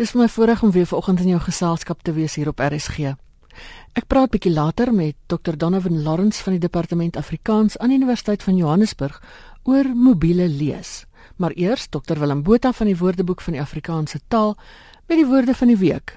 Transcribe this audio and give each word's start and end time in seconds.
Dis 0.00 0.14
my 0.16 0.28
voorreg 0.32 0.62
om 0.62 0.70
weer 0.70 0.86
vanoggend 0.86 1.20
in 1.20 1.28
jou 1.28 1.38
geselskap 1.44 1.98
te 2.02 2.12
wees 2.16 2.34
hier 2.34 2.48
op 2.48 2.60
RSG. 2.64 3.10
Ek 3.92 4.06
praat 4.08 4.30
bietjie 4.32 4.52
later 4.52 4.94
met 4.96 5.12
Dr. 5.28 5.52
Donovan 5.60 6.00
Lawrence 6.06 6.40
van 6.40 6.56
die 6.56 6.62
Departement 6.62 7.18
Afrikaans 7.20 7.76
aan 7.76 7.92
die 7.92 7.98
Universiteit 8.00 8.40
van 8.42 8.56
Johannesburg 8.56 9.20
oor 9.68 9.84
mobiele 9.92 10.48
lees. 10.48 11.04
Maar 11.36 11.52
eers 11.52 11.90
Dr. 11.92 12.16
Willem 12.16 12.40
Botha 12.42 12.72
van 12.72 12.88
die 12.88 12.96
Woordeboek 12.96 13.44
van 13.44 13.52
die 13.52 13.60
Afrikaanse 13.60 14.24
taal 14.28 14.56
met 15.06 15.20
die 15.20 15.28
woorde 15.28 15.54
van 15.54 15.68
die 15.68 15.76
week. 15.76 16.16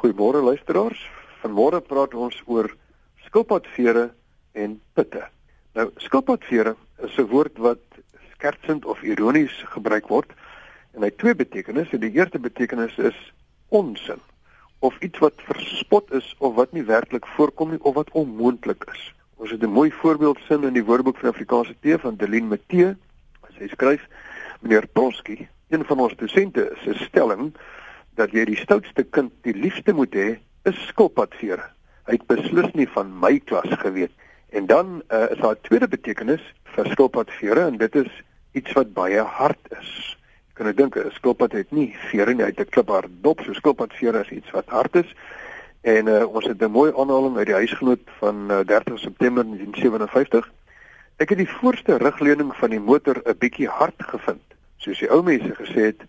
Goeiemôre 0.00 0.40
luisteraars. 0.40 1.21
Vanmôre 1.42 1.80
praat 1.82 2.14
ons 2.14 2.36
oor 2.46 2.68
skilpadvere 3.26 4.10
en 4.54 4.80
pitte. 4.94 5.24
Nou 5.74 5.88
skilpadvere 5.98 6.76
is 7.02 7.18
'n 7.18 7.26
woord 7.26 7.58
wat 7.58 7.82
skertsend 8.34 8.84
of 8.84 9.02
ironies 9.02 9.54
gebruik 9.74 10.06
word 10.08 10.30
en 10.94 11.02
hy 11.02 11.10
twee 11.10 11.34
betekenisse. 11.34 11.98
Die 11.98 12.12
eerste 12.12 12.38
betekenis 12.38 12.98
is 12.98 13.18
onsin 13.68 14.20
of 14.78 14.98
iets 15.00 15.18
wat 15.18 15.34
verspot 15.46 16.12
is 16.12 16.34
of 16.38 16.54
wat 16.54 16.72
nie 16.72 16.84
werklik 16.84 17.26
voorkom 17.26 17.70
nie 17.70 17.82
of 17.82 17.94
wat 17.94 18.10
onmoontlik 18.10 18.84
is. 18.92 19.14
Ons 19.36 19.50
het 19.50 19.62
'n 19.62 19.70
mooi 19.78 19.90
voorbeeldsin 19.90 20.64
in 20.64 20.72
die 20.72 20.84
Woordeboek 20.84 21.18
van 21.18 21.28
Afrikaanse 21.28 21.74
Tee 21.80 21.98
van 21.98 22.16
Delien 22.16 22.48
Matee. 22.48 22.96
Sy 23.58 23.68
skryf: 23.68 24.06
Meneer 24.60 24.86
Broski, 24.86 25.48
een 25.68 25.84
van 25.84 25.98
ons 25.98 26.16
dosente, 26.16 26.72
se 26.84 26.94
stelling 26.94 27.52
dat 28.14 28.30
jy 28.30 28.44
die 28.44 28.56
stoutste 28.56 29.02
kind 29.02 29.32
die 29.42 29.54
liefste 29.54 29.92
moet 29.92 30.14
hê, 30.14 30.38
is 30.62 30.86
skilpadvere. 30.86 31.64
Hy 32.06 32.18
het 32.18 32.26
beslis 32.26 32.72
nie 32.74 32.88
van 32.88 33.12
my 33.20 33.38
klas 33.38 33.70
geweet. 33.82 34.12
En 34.52 34.66
dan 34.66 35.02
uh, 35.08 35.30
is 35.30 35.38
daar 35.38 35.54
'n 35.54 35.62
tweede 35.62 35.88
betekenis 35.88 36.42
vir 36.74 36.86
skilpadvere 36.86 37.60
en 37.66 37.76
dit 37.76 37.94
is 37.94 38.22
iets 38.52 38.72
wat 38.72 38.92
baie 38.92 39.20
hard 39.20 39.72
is. 39.80 40.18
Jy 40.48 40.54
kan 40.54 40.72
dink 40.76 40.96
'n 40.96 41.10
skilpad 41.10 41.52
het 41.52 41.70
nie 41.70 41.96
vere 42.10 42.34
nie, 42.34 42.44
hy 42.44 42.50
het 42.50 42.60
'n 42.60 42.68
kliphard 42.68 43.10
dop, 43.20 43.40
so 43.40 43.52
skilpadvere 43.52 44.20
is 44.20 44.30
iets 44.30 44.50
wat 44.50 44.68
hard 44.68 44.96
is. 44.96 45.14
En 45.80 46.06
uh, 46.06 46.34
ons 46.34 46.44
het 46.46 46.60
'n 46.62 46.70
mooi 46.70 46.92
aanhaling 46.96 47.36
uit 47.36 47.46
die 47.46 47.54
huisgenoot 47.54 48.04
van 48.18 48.50
uh, 48.50 48.60
30 48.60 48.98
September 48.98 49.44
1957. 49.44 50.52
Ek 51.16 51.28
het 51.28 51.38
die 51.38 51.48
voorste 51.48 51.96
rugleuning 51.96 52.56
van 52.56 52.70
die 52.70 52.80
motor 52.80 53.22
'n 53.24 53.38
bietjie 53.38 53.68
hard 53.68 53.98
gevind, 53.98 54.44
soos 54.76 54.98
die 54.98 55.10
ou 55.10 55.22
mense 55.22 55.54
gesê 55.54 55.80
het. 55.90 56.00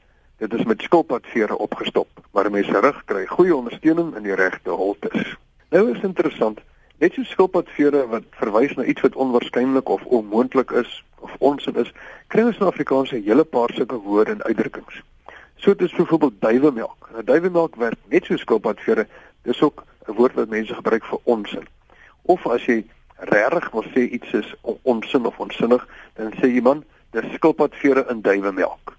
Dit 0.43 0.53
is 0.53 0.63
met 0.63 0.81
skilpadvere 0.81 1.57
opgestop, 1.57 2.07
maar 2.31 2.49
mense 2.51 2.79
rug 2.79 2.97
kry 3.05 3.21
goeie 3.25 3.55
ondersteuning 3.55 4.09
in 4.15 4.25
die 4.25 4.35
regte 4.35 4.69
holtes. 4.75 5.35
Nou 5.71 5.83
is 5.93 6.01
interessant, 6.03 6.57
net 6.99 7.13
so 7.15 7.23
skilpadvere 7.23 8.01
wat 8.11 8.25
verwys 8.41 8.73
na 8.75 8.83
iets 8.83 9.05
wat 9.05 9.15
onwaarskynlik 9.15 9.87
of 9.87 10.03
onmoontlik 10.03 10.73
is 10.81 10.97
of 11.23 11.31
onsin 11.39 11.79
is, 11.79 11.93
kry 12.27 12.43
ons 12.43 12.59
in 12.59 12.67
Afrikaans 12.67 13.13
'n 13.15 13.23
hele 13.23 13.45
paar 13.47 13.71
sulke 13.71 13.95
woorde 13.95 14.31
en 14.31 14.43
uitdrukkings. 14.43 14.99
So 15.55 15.75
dit 15.75 15.87
is 15.87 15.95
byvoorbeeld 15.95 16.41
duiwemelk. 16.41 17.09
Nou 17.11 17.23
duiwemelk 17.23 17.75
werk 17.75 17.99
net 18.11 18.25
so 18.25 18.37
skilpadvere, 18.37 19.07
dis 19.43 19.61
ook 19.61 19.85
'n 20.07 20.17
woord 20.19 20.33
wat 20.33 20.49
mense 20.49 20.73
gebruik 20.73 21.05
vir 21.05 21.19
onsin. 21.23 21.67
Of 22.21 22.47
as 22.47 22.65
jy 22.65 22.83
regtig 23.15 23.71
wil 23.71 23.85
sê 23.95 24.11
iets 24.11 24.33
is 24.33 24.55
onsin 24.81 25.25
of 25.25 25.39
onsinnig, 25.39 25.87
dan 26.13 26.33
sê 26.33 26.51
jy 26.51 26.61
man, 26.61 26.83
dis 27.11 27.33
skilpadvere 27.33 28.05
in 28.09 28.21
duiwemelk. 28.21 28.97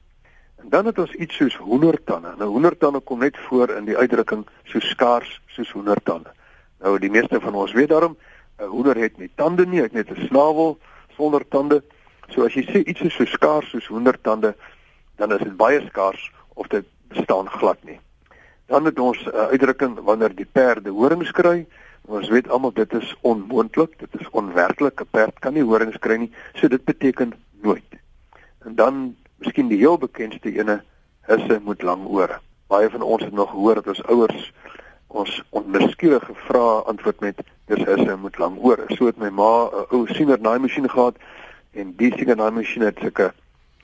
Dan 0.69 0.87
het 0.87 0.98
ons 0.98 1.12
iets 1.12 1.37
soos 1.37 1.57
hoendertande. 1.57 2.34
Nou 2.39 2.48
hoendertande 2.51 3.01
kom 3.01 3.19
net 3.19 3.37
voor 3.48 3.70
in 3.70 3.84
die 3.84 3.97
uitdrukking 3.97 4.47
so 4.65 4.81
skaars 4.81 5.41
soos 5.47 5.70
hoendertande. 5.70 6.33
Nou 6.81 6.98
die 6.98 7.11
meeste 7.11 7.41
van 7.41 7.55
ons 7.55 7.73
weet 7.73 7.89
daarom 7.89 8.17
'n 8.59 8.65
hoender 8.65 8.97
het 8.97 9.19
nie 9.19 9.31
tande 9.35 9.67
nie, 9.67 9.79
hy 9.79 9.85
het 9.85 9.92
net 9.92 10.11
'n 10.11 10.27
snavel 10.27 10.79
sonder 11.17 11.48
tande. 11.48 11.83
So 12.29 12.45
as 12.45 12.55
jy 12.55 12.62
sê 12.62 12.85
iets 12.85 13.01
is 13.01 13.15
so 13.15 13.25
skaars 13.25 13.70
soos 13.70 13.87
hoendertande, 13.87 14.55
dan 15.17 15.33
is 15.33 15.42
dit 15.42 15.57
baie 15.57 15.80
skaars 15.86 16.33
of 16.55 16.67
dit 16.67 16.85
bestaan 17.08 17.48
glad 17.48 17.85
nie. 17.85 18.01
Dan 18.67 18.85
het 18.85 18.98
ons 18.98 19.19
'n 19.25 19.29
uh, 19.29 19.46
uitdrukking 19.52 19.98
wanneer 20.01 20.35
die 20.35 20.48
perde 20.52 20.91
horings 20.91 21.31
kry. 21.31 21.67
Ons 22.07 22.29
weet 22.29 22.48
almal 22.48 22.73
dit 22.73 22.92
is 22.92 23.17
onmoontlik, 23.20 23.98
dit 23.98 24.20
is 24.20 24.31
onwerklik. 24.31 25.01
'n 25.01 25.07
Perd 25.11 25.39
kan 25.39 25.52
nie 25.52 25.63
horings 25.63 25.98
kry 25.98 26.17
nie, 26.17 26.33
so 26.55 26.69
dit 26.69 26.85
beteken 26.85 27.33
nooit. 27.61 27.91
En 28.64 28.75
dan 28.75 29.17
miskien 29.45 29.69
die 29.69 29.79
heel 29.79 29.99
bekendste 30.01 30.53
ene 30.57 30.81
hisse 31.29 31.61
moet 31.65 31.83
lang 31.83 32.05
ore. 32.09 32.41
Baie 32.73 32.89
van 32.91 33.03
ons 33.03 33.23
het 33.23 33.33
nog 33.33 33.51
gehoor 33.51 33.81
dat 33.81 33.93
ons 33.93 34.05
ouers 34.09 34.53
ons 35.15 35.43
onmiskielige 35.55 36.35
vrae 36.49 36.83
antwoord 36.91 37.21
met 37.21 37.43
dis 37.71 37.85
hisse 37.87 38.17
moet 38.21 38.39
lang 38.39 38.57
ore. 38.59 38.89
So 38.97 39.07
het 39.07 39.21
my 39.21 39.31
ma 39.31 39.69
'n 39.69 39.87
ou 39.91 40.07
siener 40.07 40.41
naai 40.41 40.59
masjien 40.59 40.89
gehad 40.89 41.17
en 41.73 41.93
die 41.97 42.13
siener 42.17 42.37
naai 42.37 42.51
masjien 42.51 42.83
het 42.83 42.99
sulke 42.99 43.33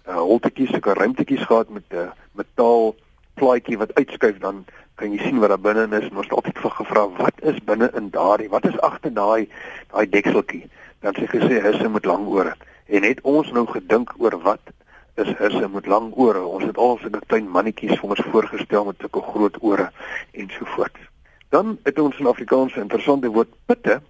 uh, 0.09 0.17
holtetjies, 0.17 0.71
sulke 0.71 0.95
ruimtetjies 0.95 1.47
gehad 1.47 1.69
met 1.69 1.85
'n 1.91 1.97
uh, 1.97 2.11
metaal 2.33 2.95
plaatjie 3.35 3.79
wat 3.79 3.95
uitskuif 3.95 4.39
dan 4.39 4.65
kan 4.95 5.13
jy 5.13 5.19
sien 5.19 5.39
wat 5.39 5.49
daar 5.49 5.61
binne 5.61 6.01
is. 6.01 6.11
Ons 6.11 6.29
het 6.29 6.33
altyd 6.33 6.59
vir 6.59 6.71
gevra 6.71 7.09
wat 7.09 7.37
is 7.43 7.65
binne 7.65 7.91
in 7.95 8.11
daardie? 8.11 8.49
Wat 8.49 8.65
is 8.65 8.81
agter 8.81 9.13
daai 9.15 9.49
daai 9.93 10.09
dekseltjie? 10.09 10.69
Dan 11.01 11.15
sê 11.15 11.27
gesê 11.27 11.63
hisse 11.63 11.89
moet 11.89 12.05
lang 12.05 12.27
ore. 12.27 12.55
En 12.87 13.03
het 13.03 13.21
ons 13.23 13.53
nou 13.53 13.67
gedink 13.67 14.15
oor 14.19 14.41
wat 14.43 14.61
is 15.21 15.37
hisse 15.39 15.69
met 15.69 15.87
lang 15.87 16.13
ore. 16.13 16.43
Ons 16.45 16.65
het 16.65 16.77
al 16.77 16.99
sulke 16.99 17.21
klein 17.27 17.49
mannetjies 17.49 17.99
vir 18.01 18.11
ons 18.15 18.23
voorgestel 18.33 18.85
met 18.85 18.97
sulke 19.01 19.23
groot 19.33 19.57
ore 19.61 19.91
en 20.33 20.51
so 20.57 20.69
voort. 20.75 20.97
Dan 21.51 21.79
het 21.83 21.99
ons 21.99 22.19
in 22.19 22.27
Afrikaans 22.27 22.75
'n 22.77 22.87
interessante 22.87 23.29
woord 23.29 23.53
pitte. 23.67 24.01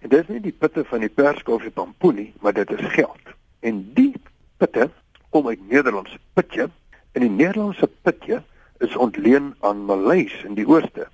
En 0.00 0.08
dit 0.08 0.20
is 0.20 0.28
nie 0.28 0.40
die 0.40 0.52
pitte 0.52 0.84
van 0.84 1.00
die 1.00 1.08
perske 1.08 1.52
of 1.52 1.62
die 1.62 1.70
pampoenie, 1.70 2.32
maar 2.40 2.52
dit 2.52 2.70
is 2.70 2.92
geld. 2.92 3.24
En 3.60 3.90
die 3.94 4.14
pitte 4.56 4.90
kom 5.30 5.48
uit 5.48 5.68
Nederlands 5.68 6.16
pitje. 6.32 6.70
En 7.12 7.20
die 7.20 7.30
Nederlandse 7.30 7.88
pitje 8.02 8.42
is 8.78 8.96
ontleen 8.96 9.54
aan 9.60 9.84
Maleis 9.84 10.42
in 10.44 10.54
die 10.54 10.68
ooste. 10.68 11.08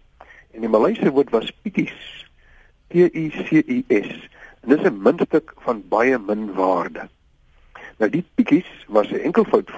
En 0.51 0.61
die 0.61 0.69
Maleise 0.69 1.11
woord 1.11 1.31
was 1.31 1.53
pikies. 1.63 2.27
P 2.89 2.95
I 2.95 3.29
C 3.29 3.63
I 3.69 3.85
S. 3.89 4.29
En 4.61 4.69
dit 4.69 4.79
is 4.79 4.91
'n 4.91 5.03
muntstuk 5.03 5.55
van 5.57 5.83
baie 5.89 6.19
min 6.19 6.53
waarde. 6.55 7.09
Nou 8.03 8.09
die 8.11 8.25
pikies 8.35 8.67
was 8.91 9.13
'n 9.15 9.23
enkelvoud 9.31 9.71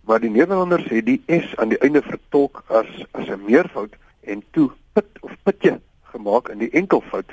maar 0.00 0.20
die 0.20 0.30
Nederlanders 0.30 0.84
het 0.88 1.06
die 1.06 1.22
s 1.26 1.56
aan 1.56 1.68
die 1.68 1.78
einde 1.78 2.02
vertolk 2.02 2.62
as 2.66 2.86
as 3.10 3.28
'n 3.28 3.44
meervoud 3.44 3.92
en 4.20 4.42
toe 4.50 4.70
pit 4.92 5.06
of 5.20 5.32
pitjie 5.42 5.80
gemaak 6.02 6.48
in 6.48 6.58
die 6.58 6.70
enkelvoud. 6.70 7.28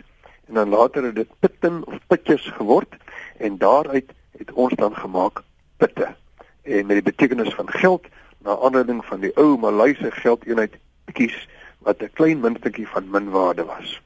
En 0.48 0.54
dan 0.54 0.70
later 0.70 1.04
het 1.04 1.16
dit 1.16 1.30
pitten 1.40 1.88
of 1.88 2.00
pitjes 2.08 2.42
geword 2.42 2.96
en 3.38 3.58
daaruit 3.58 4.12
het 4.38 4.52
ons 4.52 4.74
dan 4.76 4.96
gemaak 4.96 5.44
pitte 5.78 6.16
en 6.62 6.86
met 6.86 6.96
die 6.96 7.12
betekenis 7.12 7.54
van 7.54 7.70
geld 7.70 8.06
na 8.38 8.58
aanleiding 8.58 9.06
van 9.06 9.20
die 9.20 9.36
ou 9.36 9.58
Maleise 9.58 10.12
geldeenheid 10.12 10.74
pikies 11.06 11.48
wat 11.80 12.02
'n 12.02 12.12
klein 12.14 12.40
muntstukkie 12.40 12.88
van 12.88 13.10
min 13.10 13.30
waarde 13.30 13.64
was. 13.66 14.02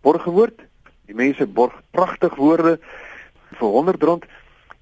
Borgwoord, 0.00 0.60
die 1.06 1.14
mense 1.14 1.46
borg 1.46 1.82
pragtig 1.90 2.34
woorde. 2.34 2.78
Vir 3.50 3.68
100 3.68 4.02
rand 4.02 4.24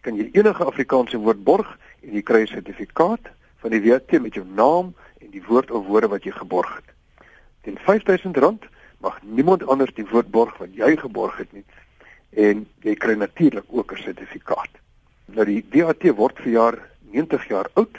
kan 0.03 0.17
jy 0.19 0.29
enige 0.33 0.65
Afrikaanse 0.65 1.19
woord 1.23 1.45
borg 1.47 1.79
en 2.03 2.13
jy 2.13 2.23
kry 2.23 2.43
'n 2.43 2.47
sertifikaat 2.47 3.31
van 3.63 3.71
die 3.71 3.81
WT 3.81 4.21
met 4.21 4.35
jou 4.35 4.47
naam 4.47 4.95
en 5.21 5.31
die 5.31 5.43
woord 5.47 5.71
of 5.71 5.87
woorde 5.87 6.09
wat 6.09 6.25
jy 6.25 6.33
geborg 6.33 6.75
het. 6.75 6.89
Teen 7.63 7.79
R5000 7.79 8.67
mag 8.99 9.19
niemand 9.23 9.67
anders 9.67 9.95
die 9.95 10.07
woord 10.07 10.31
borg 10.31 10.59
wat 10.59 10.75
jy 10.75 10.97
geborg 10.97 11.37
het 11.37 11.53
nie 11.53 11.65
en 12.33 12.67
jy 12.83 12.95
kry 12.95 13.15
natuurlik 13.15 13.65
ook 13.69 13.93
'n 13.93 14.03
sertifikaat. 14.03 14.71
Nou 15.27 15.45
die 15.45 15.65
WT 15.71 16.17
word 16.17 16.39
vir 16.39 16.53
jaar 16.53 16.79
90 17.13 17.49
jaar 17.49 17.69
oud 17.75 17.99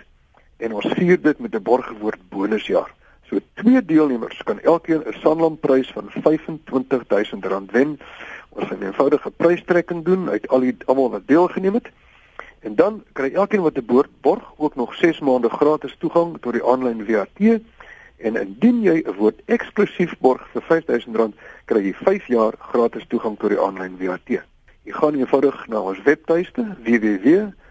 en 0.57 0.73
ons 0.73 0.93
vier 0.97 1.21
dit 1.21 1.39
met 1.39 1.55
'n 1.55 1.63
borgwoord 1.63 2.29
bonusjaar. 2.29 2.91
So 3.29 3.39
twee 3.53 3.85
deelnemers 3.85 4.43
kan 4.43 4.59
elkeen 4.59 5.03
'n 5.05 5.13
Sanlam-prys 5.21 5.91
van 5.91 6.09
R25000 6.09 7.71
wen 7.71 7.99
Ons 8.55 8.67
gaan 8.67 8.79
'n 8.79 8.85
eenvoudige 8.85 9.31
prystrekking 9.31 10.05
doen 10.05 10.29
uit 10.29 10.47
al 10.47 10.59
die 10.59 10.75
almal 10.85 11.09
wat 11.09 11.27
deelgeneem 11.27 11.73
het. 11.73 11.87
En 12.59 12.75
dan 12.75 13.03
kry 13.13 13.33
elkeen 13.33 13.61
wat 13.61 13.77
'n 13.77 13.85
boord 13.85 14.09
borg 14.21 14.53
ook 14.57 14.75
nog 14.75 14.95
6 14.95 15.19
maande 15.19 15.49
gratis 15.49 15.95
toegang 15.99 16.37
tot 16.41 16.53
die 16.53 16.65
aanlyn 16.65 17.05
VAT 17.05 17.61
en 18.17 18.35
indien 18.35 18.81
jy 18.81 19.03
'n 19.05 19.13
woord 19.17 19.41
eksklusief 19.45 20.15
borg 20.19 20.47
vir 20.51 20.61
R5000, 20.61 21.33
kry 21.65 21.81
jy 21.87 21.93
5 21.93 22.27
jaar 22.27 22.53
gratis 22.59 23.05
toegang 23.07 23.39
tot 23.39 23.49
die 23.49 23.59
aanlyn 23.59 23.97
VAT. 23.97 24.29
Jy 24.83 24.91
gaan 24.91 25.15
eenvoudig 25.15 25.67
na 25.67 25.79
ons 25.79 26.01
webtuiste 26.03 26.75
www.vat.co.za 26.83 27.63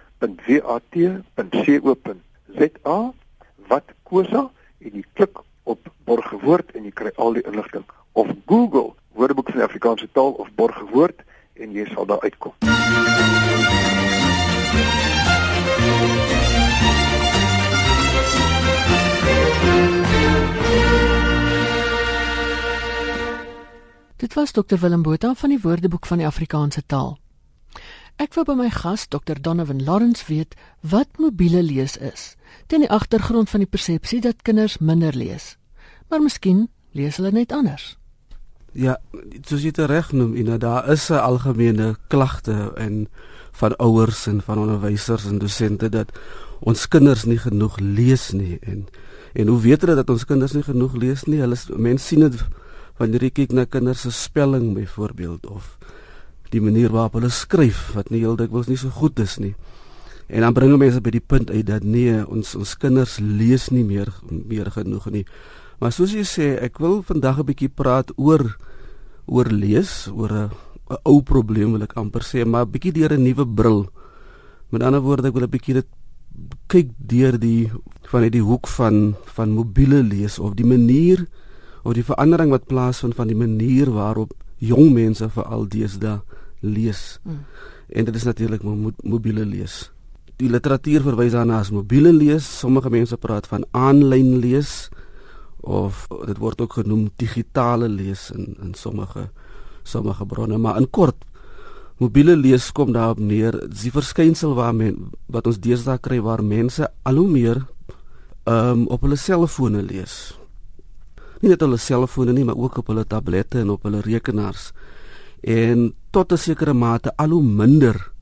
wat 3.69 3.85
kosa 4.03 4.51
en 4.79 4.91
jy 4.93 5.05
klik 5.13 5.39
op 5.63 5.79
borgwoord 6.05 6.71
en 6.77 6.85
jy 6.85 6.91
kry 6.91 7.11
al 7.17 7.33
die 7.33 7.47
inligting 7.47 7.85
of 8.13 8.29
Google 8.47 8.95
Woordeboek 9.15 9.49
van 9.51 9.61
die 9.61 9.65
Afrikaanse 9.65 10.09
taal 10.13 10.33
of 10.33 10.49
Borgewoord 10.55 11.23
en 11.55 11.73
jy 11.73 11.85
sal 11.93 12.07
daar 12.07 12.21
uitkom. 12.21 12.53
Dit 24.17 24.35
was 24.35 24.51
Dr 24.51 24.79
Willem 24.79 25.03
Botha 25.03 25.35
van 25.35 25.49
die 25.49 25.61
Woordeboek 25.61 26.07
van 26.07 26.19
die 26.19 26.27
Afrikaanse 26.27 26.83
taal. 26.87 27.19
Ek 28.17 28.37
wou 28.37 28.45
by 28.47 28.55
my 28.55 28.69
gas 28.71 29.09
Dr 29.11 29.41
Donovan 29.41 29.83
Lawrence 29.85 30.25
weet 30.29 30.55
wat 30.81 31.19
mobiele 31.19 31.63
lees 31.63 31.97
is, 31.97 32.37
die 32.69 32.91
agtergrond 32.91 33.51
van 33.51 33.65
die 33.65 33.69
persepsie 33.69 34.21
dat 34.21 34.43
kinders 34.43 34.79
minder 34.79 35.17
lees. 35.17 35.57
Maar 36.09 36.23
miskien 36.23 36.69
lees 36.93 37.17
hulle 37.17 37.33
net 37.33 37.53
anders. 37.53 37.97
Ja, 38.73 38.97
soos 39.45 39.61
jy 39.61 39.71
dit 39.77 39.85
reg 39.85 40.15
noem, 40.17 40.33
Ina, 40.41 40.57
daar 40.57 40.89
is 40.89 41.11
'n 41.11 41.21
algemene 41.21 41.97
klagte 42.09 42.73
en 42.77 43.09
van 43.53 43.77
ouers 43.77 44.27
en 44.27 44.41
van 44.41 44.59
onderwysers 44.59 45.25
en 45.25 45.39
dosente 45.39 45.89
dat 45.89 46.13
ons 46.61 46.89
kinders 46.89 47.25
nie 47.25 47.39
genoeg 47.39 47.79
lees 47.81 48.31
nie 48.33 48.59
en 48.61 48.87
en 49.33 49.47
hoe 49.47 49.61
weet 49.61 49.81
hulle 49.81 49.95
dat 49.95 50.11
ons 50.11 50.25
kinders 50.25 50.53
nie 50.53 50.63
genoeg 50.63 50.95
lees 50.95 51.25
nie? 51.25 51.41
Hulle 51.41 51.57
mense 51.77 52.07
sien 52.07 52.21
dit 52.21 52.45
wanneer 52.97 53.23
jy 53.23 53.31
kyk 53.31 53.53
na 53.53 53.65
kinders 53.65 54.01
se 54.01 54.11
spelling 54.11 54.75
byvoorbeeld 54.75 55.47
of 55.47 55.79
die 56.51 56.61
manier 56.61 56.93
waarop 56.93 57.13
hulle 57.13 57.31
skryf 57.31 57.93
wat 57.97 58.11
nie 58.11 58.21
heeltemal 58.21 58.47
dikwels 58.47 58.69
nie 58.69 58.77
so 58.77 58.89
goed 58.89 59.19
is 59.19 59.39
nie. 59.39 59.55
En 60.29 60.41
dan 60.41 60.53
bring 60.53 60.77
mense 60.77 61.01
by 61.01 61.11
die 61.11 61.25
punt 61.25 61.51
uit 61.51 61.67
dat 61.67 61.85
nee, 61.85 62.27
ons 62.27 62.55
ons 62.55 62.77
kinders 62.77 63.19
lees 63.21 63.71
nie 63.71 63.85
meer 63.85 64.13
meer 64.29 64.71
genoeg 64.71 65.11
nie. 65.11 65.27
Maar 65.83 65.91
soos 65.91 66.13
jy 66.15 66.23
sê, 66.23 66.45
ek 66.63 66.79
wil 66.79 67.01
vandag 67.03 67.43
'n 67.43 67.49
bietjie 67.51 67.69
praat 67.69 68.15
oor 68.15 68.55
oor 69.27 69.49
lees, 69.51 70.07
oor 70.15 70.31
'n 70.31 70.51
'n 70.95 70.99
ou 71.03 71.23
probleem 71.23 71.73
wil 71.73 71.83
ek 71.83 71.97
amper 71.99 72.23
sê, 72.23 72.47
maar 72.47 72.71
bietjie 72.71 72.93
deur 72.93 73.11
'n 73.11 73.23
nuwe 73.23 73.43
bril. 73.43 73.91
Met 74.71 74.83
ander 74.83 75.03
woorde, 75.03 75.27
ek 75.27 75.35
wil 75.35 75.43
'n 75.43 75.51
bietjie 75.51 75.75
dit 75.75 75.89
kyk 76.69 76.89
deur 76.97 77.35
die 77.39 77.71
van 78.07 78.31
die 78.31 78.41
hoek 78.41 78.69
van 78.69 79.17
van 79.35 79.51
mobiele 79.51 80.03
lees 80.03 80.39
of 80.39 80.55
die 80.55 80.65
manier 80.65 81.27
of 81.83 81.95
die 81.95 82.05
verandering 82.05 82.51
wat 82.51 82.67
plaasvind 82.67 83.15
van 83.15 83.27
die 83.27 83.37
manier 83.37 83.91
waarop 83.91 84.33
jong 84.59 84.93
mense 84.93 85.29
veral 85.29 85.67
deesdae 85.67 86.23
lees. 86.61 87.19
Hmm. 87.25 87.45
En 87.91 88.05
dit 88.05 88.15
is 88.15 88.25
natuurlik 88.25 88.63
mo 88.63 88.93
mobiele 89.03 89.45
lees. 89.45 89.91
Die 90.37 90.49
literatuur 90.49 91.03
verwys 91.03 91.33
daarna 91.33 91.59
as 91.59 91.71
mobiele 91.71 92.13
lees. 92.13 92.59
Sommige 92.59 92.91
mense 92.91 93.17
praat 93.17 93.47
van 93.47 93.65
aanlyn 93.73 94.39
lees 94.39 94.89
of 95.63 96.07
dit 96.27 96.39
word 96.39 96.61
ook 96.61 96.73
genoem 96.73 97.11
digitale 97.17 97.89
lees 97.89 98.31
in 98.35 98.57
in 98.63 98.75
sommige 98.75 99.31
sommige 99.83 100.27
bronne. 100.27 100.59
Maar 100.59 100.77
in 100.81 100.91
kort 100.91 101.25
mobiele 101.99 102.37
lees 102.37 102.73
kom 102.73 102.93
daarop 102.93 103.19
neer. 103.19 103.59
Die 103.69 103.93
verskynsel 103.95 104.55
waar 104.55 104.75
men 104.75 105.11
wat 105.27 105.47
ons 105.47 105.61
deesdae 105.63 105.99
kry 106.03 106.21
waar 106.21 106.43
mense 106.43 106.89
al 107.03 107.17
hoe 107.17 107.29
meer 107.31 107.63
um, 108.45 108.87
op 108.91 109.03
hulle 109.07 109.17
selfone 109.17 109.83
lees. 109.83 110.35
Nie 111.43 111.55
net 111.55 111.63
hulle 111.63 111.79
selfone 111.79 112.35
nie 112.35 112.47
maar 112.47 112.59
ook 112.59 112.83
op 112.83 112.91
hulle 112.91 113.07
tablette 113.07 113.63
en 113.63 113.71
op 113.75 113.87
hulle 113.87 114.03
rekenaars. 114.03 114.73
En 115.43 115.93
tot 116.11 116.33
'n 116.33 116.39
sekere 116.39 116.75
mate 116.75 117.17
al 117.17 117.31
hoe 117.31 117.43
minder 117.43 118.13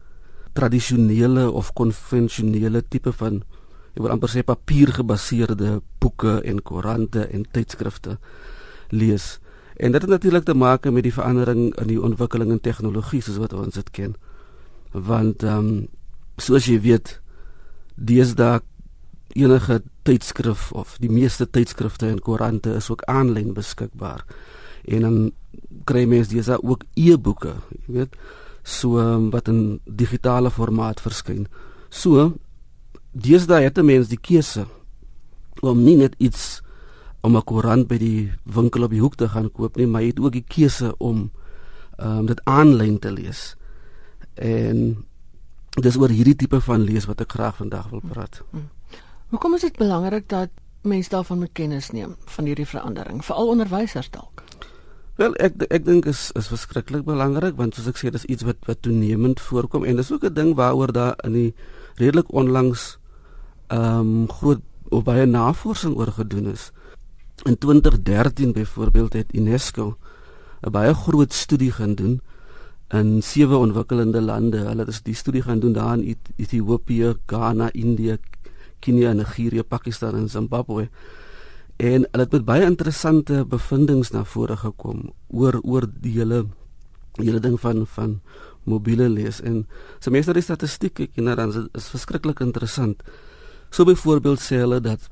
tradisionele 0.52 1.50
of 1.50 1.72
konvensionele 1.72 2.82
tipe 2.88 3.12
van 3.12 3.42
ek 3.94 4.02
wil 4.02 4.12
amper 4.14 4.30
sê 4.30 4.44
papiergebaseerde 4.46 5.80
boeke 6.02 6.40
en 6.46 6.62
koerante 6.62 7.26
en 7.26 7.46
tydskrifte 7.50 8.18
lees. 8.90 9.38
En 9.80 9.92
dit 9.92 10.02
het 10.02 10.10
natuurlik 10.10 10.44
te 10.44 10.54
maak 10.54 10.84
met 10.90 11.06
die 11.06 11.14
verandering 11.14 11.70
in 11.80 11.88
die 11.88 12.02
ontwikkeling 12.02 12.50
in 12.50 12.60
tegnologie 12.60 13.22
soos 13.24 13.40
wat 13.40 13.52
ons 13.56 13.74
dit 13.74 13.90
ken. 13.90 14.16
Want 14.92 15.42
ehm 15.42 15.70
um, 15.70 15.88
soos 16.40 16.64
jy 16.64 16.78
weet, 16.80 17.18
deesdae 18.00 18.60
enige 19.36 19.82
tydskrif 20.02 20.70
of 20.72 20.96
die 20.98 21.10
meeste 21.10 21.46
tydskrifte 21.50 22.08
en 22.08 22.20
koerante 22.20 22.72
is 22.74 22.90
ook 22.90 23.04
aanlyn 23.04 23.52
beskikbaar. 23.54 24.24
En 24.84 25.04
dan 25.06 25.18
kry 25.84 26.04
mense 26.08 26.32
dis 26.32 26.48
ook 26.48 26.84
e-boeke, 26.94 27.54
jy 27.86 28.00
weet, 28.00 28.16
so 28.62 28.98
um, 28.98 29.30
wat 29.30 29.48
in 29.48 29.80
digitale 29.84 30.50
formaat 30.50 31.00
verskyn. 31.00 31.46
So 31.88 32.32
deesdae 33.12 33.62
het 33.62 33.78
'n 33.78 33.84
mens 33.84 34.08
die 34.08 34.20
keuse 34.20 34.66
om 35.60 35.82
nie 35.82 35.96
net 35.96 36.14
iets 36.18 36.62
om 37.20 37.36
'n 37.36 37.44
koerant 37.44 37.88
by 37.88 37.98
die 37.98 38.32
winkel 38.44 38.82
op 38.82 38.90
die 38.90 39.00
hoek 39.00 39.14
te 39.14 39.28
gaan 39.28 39.52
koop 39.52 39.76
nie, 39.76 39.86
maar 39.86 40.02
jy 40.02 40.08
het 40.08 40.20
ook 40.20 40.32
die 40.32 40.44
keuse 40.48 40.94
om 40.98 41.30
ehm 41.98 42.18
um, 42.18 42.26
dit 42.26 42.40
aanlyn 42.44 42.98
te 42.98 43.12
lees. 43.12 43.56
En 44.34 45.04
dis 45.80 45.96
oor 45.96 46.08
hierdie 46.08 46.36
tipe 46.36 46.60
van 46.60 46.80
lees 46.80 47.04
wat 47.04 47.20
ek 47.20 47.32
graag 47.32 47.56
vandag 47.56 47.90
wil 47.90 48.02
praat. 48.08 48.42
Hmm. 48.50 48.68
Hoekom 49.28 49.54
is 49.54 49.60
dit 49.60 49.76
belangrik 49.76 50.28
dat 50.28 50.48
mense 50.82 51.10
daarvan 51.10 51.38
moet 51.38 51.52
kennis 51.52 51.90
neem 51.90 52.16
van 52.24 52.44
hierdie 52.44 52.66
verandering, 52.66 53.24
veral 53.24 53.48
onderwysers 53.48 54.10
dalk? 54.10 54.42
Wel, 55.20 55.34
ek 55.36 55.52
ek 55.68 55.84
dink 55.84 56.06
is 56.06 56.30
is 56.32 56.48
verskriklik 56.48 57.04
belangrik 57.04 57.56
want 57.56 57.74
soos 57.74 57.86
ek 57.86 57.98
sê 58.00 58.10
dis 58.10 58.24
iets 58.24 58.42
wat 58.42 58.56
wat 58.64 58.82
toenemend 58.82 59.40
voorkom 59.40 59.84
en 59.84 59.96
dis 59.96 60.12
ook 60.12 60.24
'n 60.24 60.34
ding 60.34 60.54
waaroor 60.54 60.92
daar 60.92 61.14
in 61.24 61.32
die 61.32 61.54
redelik 61.96 62.32
onlangs 62.32 62.99
ehm 63.70 63.98
um, 63.98 64.28
groot 64.30 64.62
of 64.90 65.04
baie 65.06 65.26
navorsing 65.26 65.94
oor 65.96 66.10
gedoen 66.12 66.50
is. 66.50 66.70
In 67.46 67.58
2013 67.58 68.52
byvoorbeeld 68.52 69.12
het 69.12 69.34
UNESCO 69.34 69.96
'n 70.66 70.70
baie 70.70 70.94
groot 70.94 71.32
studie 71.32 71.72
gedoen 71.72 72.20
in 72.88 73.22
sewe 73.22 73.56
ontwikkelende 73.56 74.20
lande. 74.20 74.58
Hulle 74.66 74.84
het 74.84 75.00
die 75.04 75.14
studie 75.14 75.42
gaan 75.42 75.60
doen 75.60 75.72
daar 75.72 75.98
in 75.98 76.16
Ethiopië, 76.36 77.14
Ghana, 77.26 77.72
Indië, 77.72 78.18
Kenia, 78.78 79.12
Nigerië, 79.12 79.62
Pakistan 79.62 80.14
en 80.14 80.28
Zimbabwe. 80.28 80.88
En 81.76 82.06
hulle 82.10 82.24
het 82.24 82.32
met 82.32 82.44
baie 82.44 82.64
interessante 82.64 83.44
bevindinge 83.48 84.08
na 84.12 84.24
vore 84.24 84.56
gekom 84.56 85.12
oor 85.28 85.60
oor 85.62 85.86
die 86.00 86.12
hele 86.18 86.46
hele 87.14 87.40
ding 87.40 87.60
van 87.60 87.86
van 87.86 88.20
mobiele 88.64 89.08
lees 89.08 89.40
en 89.40 89.66
so 89.98 90.10
meeste 90.10 90.34
die 90.36 90.44
statistiek 90.44 91.00
ek 91.00 91.16
en 91.16 91.24
dan 91.24 91.48
is, 91.48 91.56
is 91.74 91.88
verskriklik 91.88 92.40
interessant. 92.40 93.02
So 93.70 93.84
byvoorbeeld 93.84 94.40
sê 94.42 94.62
hulle 94.62 94.80
dat 94.80 95.08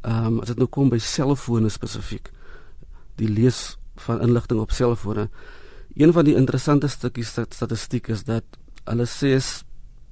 ehm 0.00 0.26
um, 0.26 0.40
as 0.40 0.48
dit 0.48 0.58
nou 0.58 0.68
kom 0.68 0.88
by 0.88 0.98
selfone 0.98 1.68
spesifiek 1.68 2.30
die 3.20 3.28
lees 3.28 3.76
van 4.00 4.22
inligting 4.24 4.60
op 4.60 4.72
selfone 4.72 5.28
een 5.94 6.12
van 6.12 6.24
die 6.24 6.34
interessante 6.34 6.88
stukkies 6.88 7.34
statistiek 7.48 8.08
is 8.08 8.24
dat 8.24 8.44
hulle 8.84 9.06
sê 9.06 9.36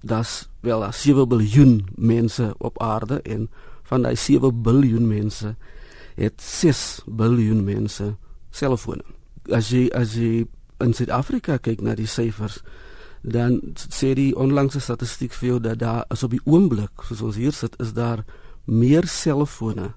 dat 0.00 0.49
wel 0.61 0.93
7 0.93 1.29
miljard 1.29 1.99
mense 1.99 2.55
op 2.59 2.83
aarde 2.83 3.23
en 3.23 3.50
van 3.83 4.03
daai 4.03 4.17
7 4.17 4.61
miljard 4.62 5.03
mense 5.03 5.56
het 6.15 6.43
6 6.43 7.03
miljard 7.06 7.65
mense 7.65 8.17
selfone. 8.50 9.03
As 9.53 9.71
jy 9.71 9.89
as 9.95 10.15
jy 10.15 10.47
in 10.83 10.95
Suid-Afrika 10.95 11.59
kyk 11.59 11.81
na 11.81 11.95
die 11.95 12.07
syfers 12.07 12.62
dan 13.22 13.60
sê 13.75 14.14
die 14.14 14.34
onlangse 14.37 14.80
statistiek 14.80 15.32
vir 15.32 15.48
jou 15.48 15.60
dat 15.60 15.78
daar 15.78 16.04
as 16.08 16.22
op 16.22 16.30
die 16.30 16.44
oomblik 16.44 17.02
soos 17.08 17.22
ons 17.22 17.37
hier 17.37 17.52
sit 17.52 17.75
is 17.82 17.92
daar 17.92 18.25
meer 18.64 19.06
selfone 19.06 19.94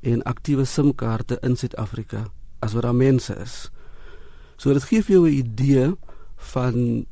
en 0.00 0.22
aktiewe 0.22 0.64
SIM-kaarte 0.64 1.38
in 1.42 1.56
Suid-Afrika 1.56 2.26
as 2.62 2.72
wat 2.72 2.82
daar 2.82 2.94
mense 2.94 3.34
is. 3.42 3.70
So 4.56 4.72
dit 4.72 4.84
gee 4.88 5.02
vir 5.02 5.14
jou 5.16 5.26
'n 5.26 5.38
idee 5.38 5.96
van 6.54 7.06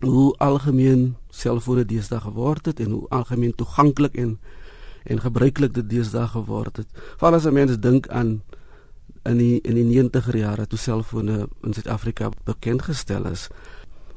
hoe 0.00 0.34
algemeen 0.38 1.16
selfone 1.30 1.84
deesdae 1.84 2.20
geword 2.20 2.66
het 2.66 2.80
en 2.80 2.90
hoe 2.90 3.08
algemeen 3.08 3.54
toeganklik 3.54 4.16
en 4.16 4.38
en 5.02 5.20
gebruiklik 5.20 5.74
dit 5.74 5.88
deesdae 5.90 6.28
geword 6.28 6.76
het. 6.76 6.86
Veral 7.18 7.34
as 7.34 7.50
mense 7.50 7.78
dink 7.78 8.08
aan 8.08 8.42
in 9.22 9.38
die 9.38 9.60
in 9.60 9.74
die 9.74 10.02
90er 10.02 10.36
jare 10.36 10.66
toe 10.66 10.78
selfone 10.78 11.48
in 11.62 11.72
Suid-Afrika 11.72 12.30
bekend 12.44 12.82
gestel 12.82 13.26
is 13.30 13.48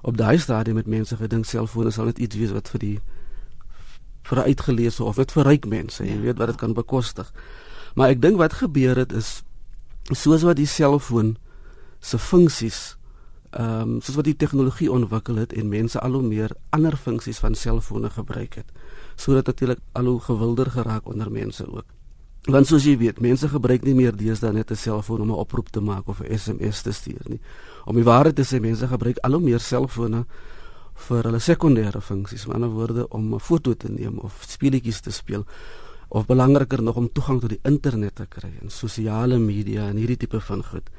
op 0.06 0.18
daai 0.18 0.38
stadium 0.38 0.78
met 0.78 0.88
mense 0.88 1.18
gedink 1.18 1.48
selfone 1.50 1.92
sal 1.92 2.06
net 2.06 2.20
iets 2.22 2.38
wees 2.38 2.54
wat 2.54 2.70
vir 2.70 2.82
die 2.84 2.98
vir 4.26 4.42
uitgeleese 4.46 5.04
of 5.06 5.18
net 5.22 5.34
vir 5.34 5.48
ryk 5.50 5.66
mense, 5.70 6.06
jy 6.06 6.18
weet 6.22 6.38
wat 6.42 6.54
dit 6.54 6.62
kan 6.62 6.74
bekostig. 6.78 7.32
Maar 7.98 8.14
ek 8.14 8.22
dink 8.22 8.38
wat 8.42 8.58
gebeur 8.62 8.98
het 9.02 9.14
is 9.14 9.40
soos 10.14 10.46
wat 10.46 10.60
die 10.60 10.70
selfoon 10.70 11.36
se 12.02 12.22
funksies 12.22 12.84
ehm 13.56 13.96
um, 13.96 14.00
soos 14.04 14.18
wat 14.20 14.28
die 14.28 14.36
tegnologie 14.36 14.92
ontwikkel 14.92 15.38
het 15.40 15.54
en 15.56 15.70
mense 15.72 16.00
al 16.04 16.18
hoe 16.18 16.26
meer 16.26 16.52
ander 16.76 16.98
funksies 17.00 17.40
van 17.40 17.56
selfone 17.56 18.10
gebruik 18.12 18.58
het, 18.60 18.74
sodat 19.16 19.48
natuurlik 19.48 19.80
al 19.94 20.10
hoe 20.12 20.20
gewilder 20.20 20.72
geraak 20.72 21.08
onder 21.08 21.32
mense 21.32 21.64
ook. 21.66 21.95
Want 22.46 22.68
soos 22.70 22.84
jy 22.86 22.94
weet, 23.02 23.20
mense 23.25 23.48
gebruik 23.50 23.86
nie 23.88 23.96
meer 23.98 24.14
deesdae 24.14 24.54
net 24.54 24.72
'n 24.72 24.75
selfoon 24.75 25.22
om 25.22 25.32
'n 25.32 25.42
oproep 25.42 25.70
te 25.70 25.82
maak 25.82 26.08
of 26.08 26.22
'n 26.22 26.38
SMS 26.38 26.82
te 26.82 26.92
stuur 26.92 27.25
nie. 27.25 27.40
Om 27.86 27.96
die 27.96 28.04
waarheid 28.04 28.36
te 28.36 28.44
sê, 28.44 28.62
mense 28.62 28.88
gebruik 28.88 29.18
al 29.24 29.32
hoe 29.32 29.42
meer 29.42 29.60
selfone 29.60 30.25
vir 30.94 31.24
hulle 31.24 31.40
sekondêre 31.40 32.02
funksies, 32.02 32.46
met 32.46 32.56
ander 32.56 32.70
woorde 32.70 33.08
om 33.10 33.34
'n 33.34 33.40
foto 33.40 33.74
te 33.74 33.90
neem 33.90 34.20
of 34.20 34.44
speletjies 34.48 35.02
te 35.02 35.12
speel 35.12 35.46
of 36.10 36.25
belangriker 36.25 36.84
nog 36.84 36.96
om 36.96 37.10
toegang 37.12 37.42
tot 37.42 37.50
die 37.50 37.60
internet 37.64 38.16
te 38.16 38.25
kry 38.25 38.52
en 38.62 38.70
sosiale 38.70 39.38
media 39.38 39.90
en 39.90 39.98
hierdie 39.98 40.18
tipe 40.18 40.40
van 40.40 40.64
goed. 40.64 40.90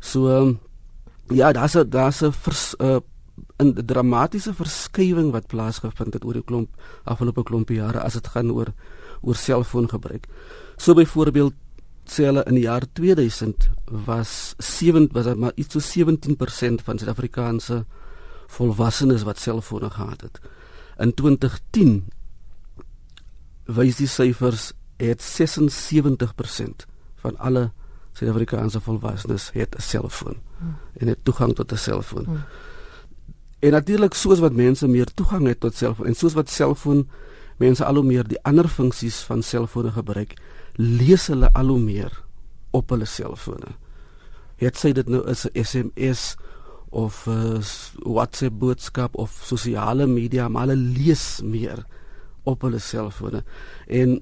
So 0.00 0.56
ja, 1.28 1.52
daar's 1.52 1.74
'n 1.76 1.90
daar's 1.90 2.22
'n 2.22 2.32
'n 3.58 3.72
dramatiese 3.86 4.54
verskywing 4.54 5.32
wat 5.32 5.46
plaasgevind 5.46 6.14
het 6.14 6.24
oor 6.24 6.32
die 6.32 6.44
klomp 6.44 6.68
afgelope 7.04 7.42
klompie 7.42 7.76
jare 7.76 8.00
as 8.00 8.12
dit 8.12 8.26
gaan 8.26 8.50
oor 8.50 8.72
oor 9.20 9.34
selfoongebruik. 9.34 10.26
So 10.76 10.94
byvoorbeeld 10.94 11.54
sê 12.04 12.28
hulle 12.28 12.44
in 12.46 12.54
die 12.54 12.66
jaar 12.66 12.84
2000 12.92 13.70
was 14.06 14.54
7 14.58 15.08
was 15.12 15.24
dit 15.24 15.36
maar 15.36 15.52
iets 15.56 15.72
so 15.72 15.80
17% 15.80 16.82
van 16.84 16.98
Suid-Afrikaanse 16.98 17.84
volwassenes 18.46 19.22
wat 19.22 19.38
selfone 19.38 19.90
gehad 19.90 20.20
het. 20.20 20.40
In 20.98 21.14
2010 21.14 22.04
wys 23.64 23.96
die 23.96 24.06
syfers 24.06 24.72
het 24.96 25.22
76% 25.22 26.86
van 27.24 27.38
alle 27.38 27.70
Suid-Afrikaanse 28.12 28.80
volwassenes 28.80 29.50
het 29.52 29.74
'n 29.76 29.82
selfoon 29.82 30.36
hmm. 30.58 30.76
en 30.98 31.08
het 31.08 31.18
toegang 31.22 31.54
tot 31.54 31.72
'n 31.72 31.76
selfoon. 31.76 32.24
Hmm. 32.24 32.44
En 33.66 33.74
natuurlik 33.74 34.14
soos 34.14 34.38
wat 34.44 34.54
mense 34.54 34.86
meer 34.86 35.08
toegang 35.18 35.48
het 35.50 35.58
tot 35.64 35.74
selfoon 35.74 36.06
en 36.06 36.14
soos 36.14 36.36
wat 36.38 36.50
selfoon 36.52 37.06
mense 37.58 37.84
al 37.84 37.98
hoe 37.98 38.06
meer 38.06 38.26
die 38.28 38.38
ander 38.46 38.68
funksies 38.70 39.22
van 39.26 39.42
selfone 39.42 39.90
gebruik, 39.96 40.36
lees 40.78 41.26
hulle 41.32 41.48
al 41.56 41.72
hoe 41.72 41.80
meer 41.80 42.12
op 42.76 42.92
hulle 42.94 43.08
selfone. 43.10 43.72
Het 44.60 44.78
sy 44.78 44.92
dit 44.94 45.08
nou 45.10 45.24
is 45.32 45.46
'n 45.48 45.64
SMS 45.64 46.36
of 46.90 47.26
'n 47.26 47.62
WhatsApp 48.04 48.58
boodskap 48.58 49.16
of 49.16 49.40
sosiale 49.42 50.06
media, 50.06 50.48
maar 50.48 50.68
hulle 50.68 50.76
lees 50.76 51.40
meer 51.42 51.84
op 52.44 52.62
hulle 52.62 52.78
selfone. 52.78 53.42
En 53.86 54.20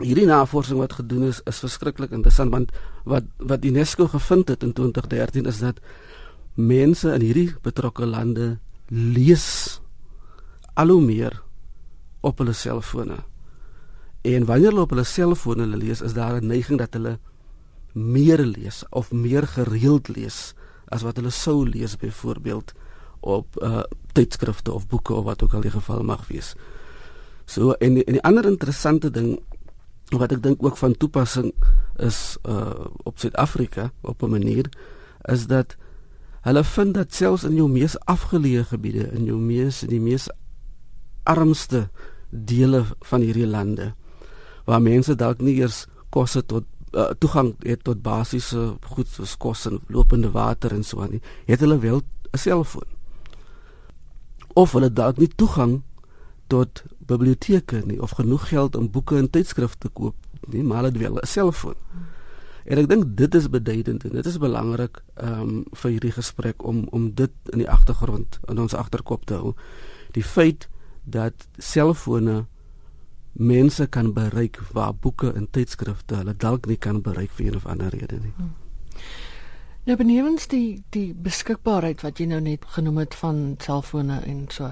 hierdie 0.00 0.26
navorsing 0.26 0.78
wat 0.78 0.92
gedoen 0.92 1.28
is 1.28 1.40
is 1.44 1.58
verskriklik 1.58 2.10
interessant 2.10 2.50
want 2.50 2.70
wat 3.04 3.24
wat 3.36 3.64
UNESCO 3.64 4.06
gevind 4.06 4.48
het 4.48 4.62
in 4.62 4.72
2013 4.72 5.46
is 5.46 5.58
dat 5.58 5.80
mense 6.54 7.14
in 7.14 7.20
hierdie 7.20 7.54
betrokke 7.62 8.06
lande 8.06 8.58
lees 8.88 9.80
al 10.74 10.88
hoe 10.88 11.02
meer 11.02 11.42
op 12.20 12.38
hulle 12.38 12.52
selfone. 12.52 13.18
En 14.22 14.44
wanneer 14.46 14.70
hulle 14.70 14.84
op 14.84 14.90
hulle 14.94 15.04
selfone 15.04 15.66
lees, 15.66 16.00
is 16.00 16.12
daar 16.14 16.40
'n 16.40 16.46
neiging 16.46 16.78
dat 16.78 16.92
hulle 16.94 17.18
meer 17.92 18.38
lees 18.38 18.84
of 18.90 19.12
meer 19.12 19.46
gereeld 19.46 20.08
lees 20.08 20.54
as 20.88 21.02
wat 21.02 21.16
hulle 21.16 21.30
sou 21.30 21.68
lees 21.68 21.96
byvoorbeeld 21.96 22.72
op 23.20 23.62
uh 23.62 23.82
tydskrifte 24.12 24.72
of 24.72 24.86
boeke 24.86 25.14
of 25.14 25.24
wat 25.24 25.42
ook 25.42 25.54
al 25.54 25.60
die 25.60 25.70
geval 25.70 26.02
mag 26.02 26.26
wees. 26.28 26.54
So 27.44 27.72
en 27.72 27.94
die, 27.94 28.04
en 28.04 28.12
die 28.12 28.22
ander 28.22 28.44
interessante 28.44 29.10
ding 29.10 29.40
wat 30.10 30.32
ek 30.32 30.42
dink 30.42 30.62
ook 30.62 30.76
van 30.76 30.96
toepassing 30.96 31.52
is 31.96 32.36
uh 32.48 32.86
op 33.02 33.18
Suid-Afrika 33.18 33.90
op 34.00 34.22
'n 34.22 34.30
manier 34.30 34.68
is 35.22 35.46
dat 35.46 35.76
hulle 36.46 36.64
vind 36.64 36.94
dat 36.94 37.14
selfs 37.14 37.44
in 37.44 37.56
jou 37.56 37.68
mees 37.70 37.96
afgeleë 38.10 38.64
gebiede 38.72 39.08
in 39.12 39.24
jou 39.30 39.38
mees 39.38 39.82
in 39.82 39.92
die 39.94 40.02
mees 40.02 40.28
armste 41.22 41.88
dele 42.30 42.84
van 43.10 43.20
hierdie 43.20 43.46
lande 43.46 43.92
waar 44.66 44.82
mense 44.82 45.14
dalk 45.14 45.40
nie 45.40 45.58
eers 45.60 45.86
kos 46.10 46.34
het 46.38 46.48
tot 46.48 46.66
uh, 46.92 47.10
toegang 47.18 47.54
het 47.64 47.84
tot 47.84 48.02
basiese 48.02 48.74
goed 48.94 49.08
soos 49.08 49.36
kos 49.36 49.66
en 49.70 49.80
lopende 49.88 50.30
water 50.30 50.74
en 50.74 50.84
so 50.84 51.02
aan 51.02 51.16
nie 51.16 51.22
het 51.48 51.60
hulle 51.60 51.78
wel 51.78 52.02
'n 52.32 52.38
selfoon. 52.38 52.88
Of 54.54 54.72
hulle 54.72 54.92
dalk 54.92 55.18
nie 55.18 55.28
toegang 55.28 55.82
tot 56.46 56.82
biblioteke 56.98 57.82
nie 57.86 58.00
of 58.02 58.10
genoeg 58.10 58.48
geld 58.48 58.76
om 58.76 58.90
boeke 58.90 59.16
en 59.16 59.30
tydskrifte 59.30 59.78
te 59.78 59.88
koop 59.88 60.16
nie 60.48 60.62
maar 60.62 60.76
hulle 60.76 60.92
het 60.92 60.98
wel 60.98 61.18
'n 61.20 61.26
selfoon 61.26 61.76
en 62.64 62.78
ek 62.78 62.88
dink 62.88 63.16
dit 63.16 63.34
is 63.34 63.48
beduidend 63.50 64.04
en 64.04 64.14
dit 64.18 64.26
is 64.26 64.38
belangrik 64.38 65.02
um, 65.16 65.64
vir 65.72 65.96
hierdie 65.96 66.14
gesprek 66.14 66.64
om 66.64 66.86
om 66.90 67.10
dit 67.14 67.52
in 67.52 67.64
die 67.64 67.70
agtergrond 67.70 68.38
in 68.48 68.58
ons 68.62 68.74
agterkop 68.74 69.26
te 69.26 69.40
hou 69.40 69.54
die 70.16 70.26
feit 70.26 70.68
dat 71.04 71.48
selfone 71.58 72.44
mense 73.32 73.86
kan 73.86 74.12
bereik 74.12 74.60
waar 74.72 74.94
boeke 74.94 75.32
en 75.32 75.48
tydskrifte 75.50 76.20
hulle 76.20 76.36
dalk 76.36 76.66
nie 76.66 76.76
kan 76.76 77.00
bereik 77.02 77.32
vir 77.36 77.46
een 77.46 77.56
of 77.56 77.66
ander 77.66 77.88
rede 77.88 78.18
nie. 78.20 78.32
Hmm. 78.36 78.52
Nou 79.88 79.96
benewens 79.98 80.46
die 80.46 80.84
die 80.94 81.10
beskikbaarheid 81.14 82.04
wat 82.06 82.20
jy 82.20 82.28
nou 82.30 82.40
net 82.40 82.66
genoem 82.76 83.00
het 83.02 83.16
van 83.18 83.56
selfone 83.58 84.20
en 84.28 84.44
so. 84.54 84.70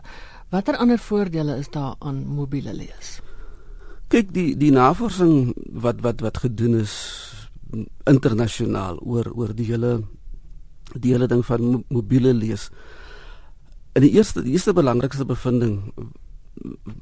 Watter 0.50 0.76
ander 0.76 0.98
voordele 0.98 1.56
is 1.58 1.70
daar 1.70 1.96
aan 1.98 2.26
mobiele 2.26 2.74
lees? 2.74 3.18
Kyk 4.10 4.30
die 4.34 4.54
die 4.58 4.70
navorsing 4.70 5.54
wat 5.72 6.04
wat 6.06 6.20
wat 6.20 6.38
gedoen 6.44 6.78
is 6.84 6.94
internasionaal 8.10 8.98
oor 9.00 9.30
oor 9.34 9.54
die 9.54 9.66
hele 9.70 10.00
die 10.98 11.12
hele 11.14 11.28
ding 11.30 11.44
van 11.46 11.84
mobiele 11.88 12.34
lees. 12.34 12.70
En 13.94 14.02
die 14.02 14.12
eerste 14.16 14.42
die 14.42 14.52
eerste 14.52 14.74
belangrikste 14.74 15.24
bevinding 15.24 15.92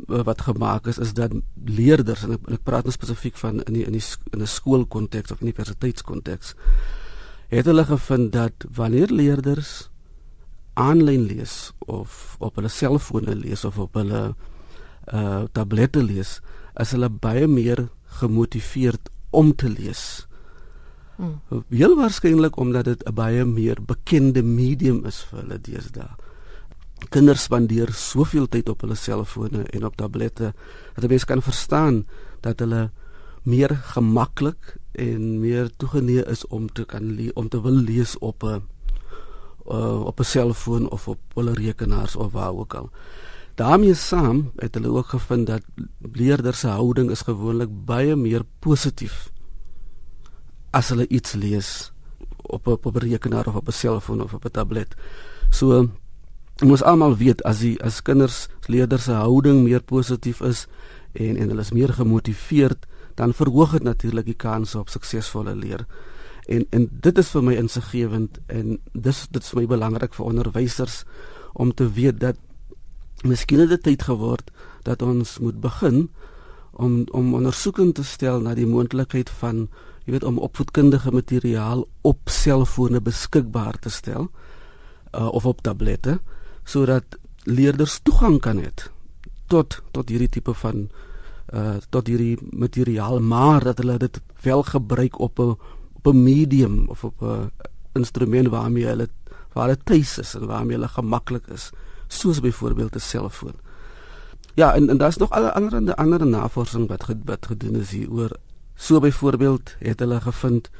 wat 0.06 0.40
gemaak 0.40 0.86
is 0.86 0.98
is 0.98 1.14
dat 1.14 1.32
leerders 1.64 2.22
en 2.22 2.36
ek, 2.36 2.46
en 2.46 2.58
ek 2.58 2.64
praat 2.66 2.86
nou 2.86 2.92
spesifiek 2.94 3.36
van 3.40 3.62
in 3.64 3.74
die, 3.74 3.84
in 3.84 3.96
die 3.96 4.04
in 4.32 4.42
'n 4.42 4.46
skoolkonteks 4.46 5.32
of 5.32 5.40
universiteitskonteks 5.40 6.54
het 7.48 7.64
hulle 7.64 7.84
gevind 7.84 8.32
dat 8.32 8.52
wanneer 8.74 9.08
leerders 9.10 9.90
aanlyn 10.74 11.26
lees 11.26 11.72
of 11.78 12.36
op 12.38 12.54
hulle 12.54 12.68
selfone 12.68 13.34
lees 13.34 13.64
of 13.64 13.78
op 13.78 13.94
hulle 13.94 14.34
uh 15.12 15.42
tablette 15.52 16.02
lees 16.02 16.40
is 16.76 16.90
hulle 16.90 17.08
baie 17.08 17.46
meer 17.46 17.88
gemotiveerd 18.20 19.10
om 19.30 19.54
te 19.54 19.68
lees. 19.68 20.27
Hmm. 21.18 21.40
Heel 21.68 21.96
waarskynlik 21.98 22.56
omdat 22.56 22.84
dit 22.84 23.02
'n 23.04 23.14
baie 23.14 23.44
meer 23.44 23.82
bekende 23.82 24.42
medium 24.42 25.04
is 25.04 25.22
vir 25.30 25.40
hulle 25.40 25.58
deesdae 25.60 26.14
kinders 27.06 27.46
spandeer 27.46 27.92
soveel 27.94 28.48
tyd 28.50 28.68
op 28.72 28.82
hulle 28.82 28.96
selfone 28.98 29.62
en 29.74 29.86
op 29.86 29.96
tablette 29.98 30.52
dat 30.96 31.10
jy 31.10 31.20
kan 31.30 31.42
verstaan 31.44 32.02
dat 32.44 32.60
hulle 32.64 32.88
meer 33.48 33.72
gemaklik 33.94 34.74
en 34.98 35.38
meer 35.40 35.70
toegeneig 35.78 36.26
is 36.28 36.44
om 36.50 36.66
te 36.68 36.84
kan 36.84 37.14
om 37.34 37.48
te 37.48 37.62
wil 37.62 37.78
lees 37.86 38.18
op 38.18 38.42
'n 38.42 38.62
uh, 39.70 40.00
op 40.04 40.20
'n 40.20 40.24
selfoon 40.24 40.90
of 40.90 41.08
op 41.08 41.20
hulle 41.34 41.54
rekenaars 41.54 42.16
of 42.16 42.32
waar 42.32 42.52
ook 42.52 42.74
al. 42.74 42.90
daarmee 43.54 43.94
saam 43.94 44.50
het 44.56 44.74
hulle 44.74 44.88
ook 44.88 45.06
gevind 45.06 45.46
dat 45.46 45.62
leerders 46.12 46.60
se 46.60 46.68
houding 46.68 47.10
is 47.10 47.22
gewoonlik 47.22 47.70
baie 47.84 48.16
meer 48.16 48.42
positief 48.58 49.30
as 50.78 50.92
hulle 50.94 51.08
iets 51.08 51.34
lees 51.34 51.70
op 52.48 52.66
op 52.66 52.86
'n 52.86 52.98
rekenaar 52.98 53.46
of 53.46 53.54
op 53.54 53.68
'n 53.68 53.80
selfoon 53.84 54.22
of 54.22 54.34
op 54.34 54.44
'n 54.44 54.50
tablet. 54.50 54.94
So 55.50 55.88
ons 56.64 56.82
almal 56.82 57.16
weet 57.16 57.42
as 57.42 57.58
die 57.58 57.82
as 57.82 58.02
kinders 58.02 58.48
leerders 58.66 59.04
se 59.04 59.12
houding 59.12 59.62
meer 59.62 59.82
positief 59.82 60.40
is 60.40 60.66
en 61.12 61.36
en 61.36 61.48
hulle 61.48 61.60
is 61.60 61.72
meer 61.72 61.92
gemotiveerd 61.92 62.86
dan 63.14 63.34
verhoog 63.34 63.70
dit 63.70 63.82
natuurlik 63.82 64.24
die 64.24 64.34
kans 64.34 64.74
op 64.74 64.88
suksesvolle 64.88 65.54
leer. 65.54 65.86
En 66.46 66.66
en 66.70 66.88
dit 67.00 67.18
is 67.18 67.28
vir 67.28 67.42
my 67.42 67.54
insiggewend 67.54 68.38
en 68.46 68.78
dis 68.92 69.26
dit 69.30 69.42
is 69.42 69.48
vir 69.48 69.60
my 69.60 69.66
belangrik 69.66 70.14
vir 70.14 70.26
onderwysers 70.26 71.04
om 71.52 71.74
te 71.74 71.92
weet 71.92 72.20
dat 72.20 72.36
miskien 73.22 73.60
het 73.60 73.68
dit 73.68 73.82
tyd 73.82 74.02
geword 74.02 74.50
dat 74.82 75.02
ons 75.02 75.38
moet 75.38 75.60
begin 75.60 76.10
om 76.72 77.06
om 77.10 77.34
ondersoekend 77.34 77.94
te 77.94 78.04
stel 78.04 78.40
na 78.40 78.54
die 78.54 78.66
moontlikheid 78.66 79.30
van 79.30 79.68
jy 80.08 80.14
weet 80.16 80.24
om 80.24 80.38
opvoedkundige 80.40 81.10
materiaal 81.12 81.82
op 82.08 82.30
selfone 82.32 83.00
beskikbaar 83.04 83.76
te 83.76 83.90
stel 83.92 84.30
uh, 85.12 85.28
of 85.28 85.44
op 85.44 85.60
tablette 85.60 86.14
sodat 86.64 87.18
leerders 87.44 87.98
toegang 88.08 88.38
kan 88.40 88.56
hê 88.62 88.70
tot 89.52 89.82
tot 89.92 90.08
hierdie 90.08 90.30
tipe 90.38 90.54
van 90.64 90.88
uh 91.52 91.76
tot 91.92 92.08
hierdie 92.08 92.40
materiaal 92.56 93.20
maar 93.20 93.64
dat 93.64 93.84
hulle 93.84 93.98
dit 94.00 94.16
wel 94.44 94.62
gebruik 94.62 95.20
op 95.20 95.40
'n 95.40 95.56
op 96.00 96.06
'n 96.06 96.22
medium 96.22 96.88
of 96.88 97.04
op 97.04 97.22
'n 97.22 97.52
instrument 97.92 98.48
waarmee 98.48 98.88
hulle 98.88 99.08
waar 99.52 99.68
dit 99.68 99.84
tuis 99.84 100.18
is 100.18 100.34
en 100.34 100.46
waarmee 100.46 100.76
hulle 100.76 100.88
gemaklik 100.88 101.46
is 101.52 101.70
soos 102.08 102.40
byvoorbeeld 102.40 102.94
'n 102.94 103.00
selfoon. 103.00 103.56
Ja, 104.54 104.74
en 104.74 104.88
en 104.88 104.96
daar's 104.96 105.16
nog 105.16 105.30
alle 105.30 105.52
ander 105.52 105.94
ander 105.94 106.26
navorsing 106.26 106.88
wat 106.88 107.06
wat 107.24 107.46
gedoen 107.46 107.76
is 107.76 107.90
hier 107.90 108.10
oor 108.10 108.30
so 108.78 109.00
byvoorbeeld 109.02 109.74
het 109.82 110.00
hulle 110.00 110.20
gevind 110.22 110.70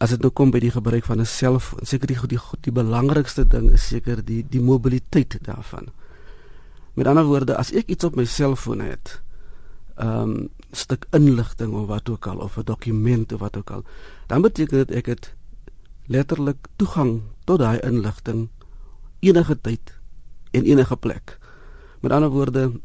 as 0.00 0.12
dit 0.14 0.22
nou 0.24 0.30
kom 0.32 0.52
by 0.52 0.60
die 0.60 0.72
gebruik 0.72 1.04
van 1.04 1.20
'n 1.20 1.26
selfoon, 1.26 1.84
seker 1.84 2.06
die 2.06 2.16
die 2.28 2.40
die 2.60 2.72
belangrikste 2.72 3.44
ding 3.44 3.70
is 3.70 3.86
seker 3.88 4.24
die 4.24 4.44
die 4.48 4.60
mobiliteit 4.60 5.38
daarvan. 5.42 5.88
Met 6.94 7.06
ander 7.06 7.24
woorde, 7.24 7.56
as 7.56 7.72
ek 7.72 7.88
iets 7.88 8.04
op 8.04 8.16
my 8.16 8.24
selfoon 8.24 8.80
het, 8.80 9.20
ehm 9.96 10.30
um, 10.30 10.48
stuk 10.72 11.06
inligting 11.10 11.72
of 11.74 11.86
wat 11.86 12.08
ook 12.08 12.26
al 12.26 12.38
of 12.38 12.56
'n 12.56 12.64
dokument 12.64 13.32
of 13.32 13.40
wat 13.40 13.56
ook 13.56 13.70
al, 13.70 13.84
dan 14.26 14.42
beteken 14.42 14.78
dit 14.78 14.90
ek 14.90 15.06
het 15.06 15.34
letterlik 16.06 16.66
toegang 16.76 17.22
tot 17.44 17.58
daai 17.58 17.80
inligting 17.80 18.48
enige 19.20 19.60
tyd 19.60 19.98
en 20.50 20.64
enige 20.64 20.96
plek. 20.96 21.38
Met 22.00 22.12
ander 22.12 22.30
woorde, 22.30 22.80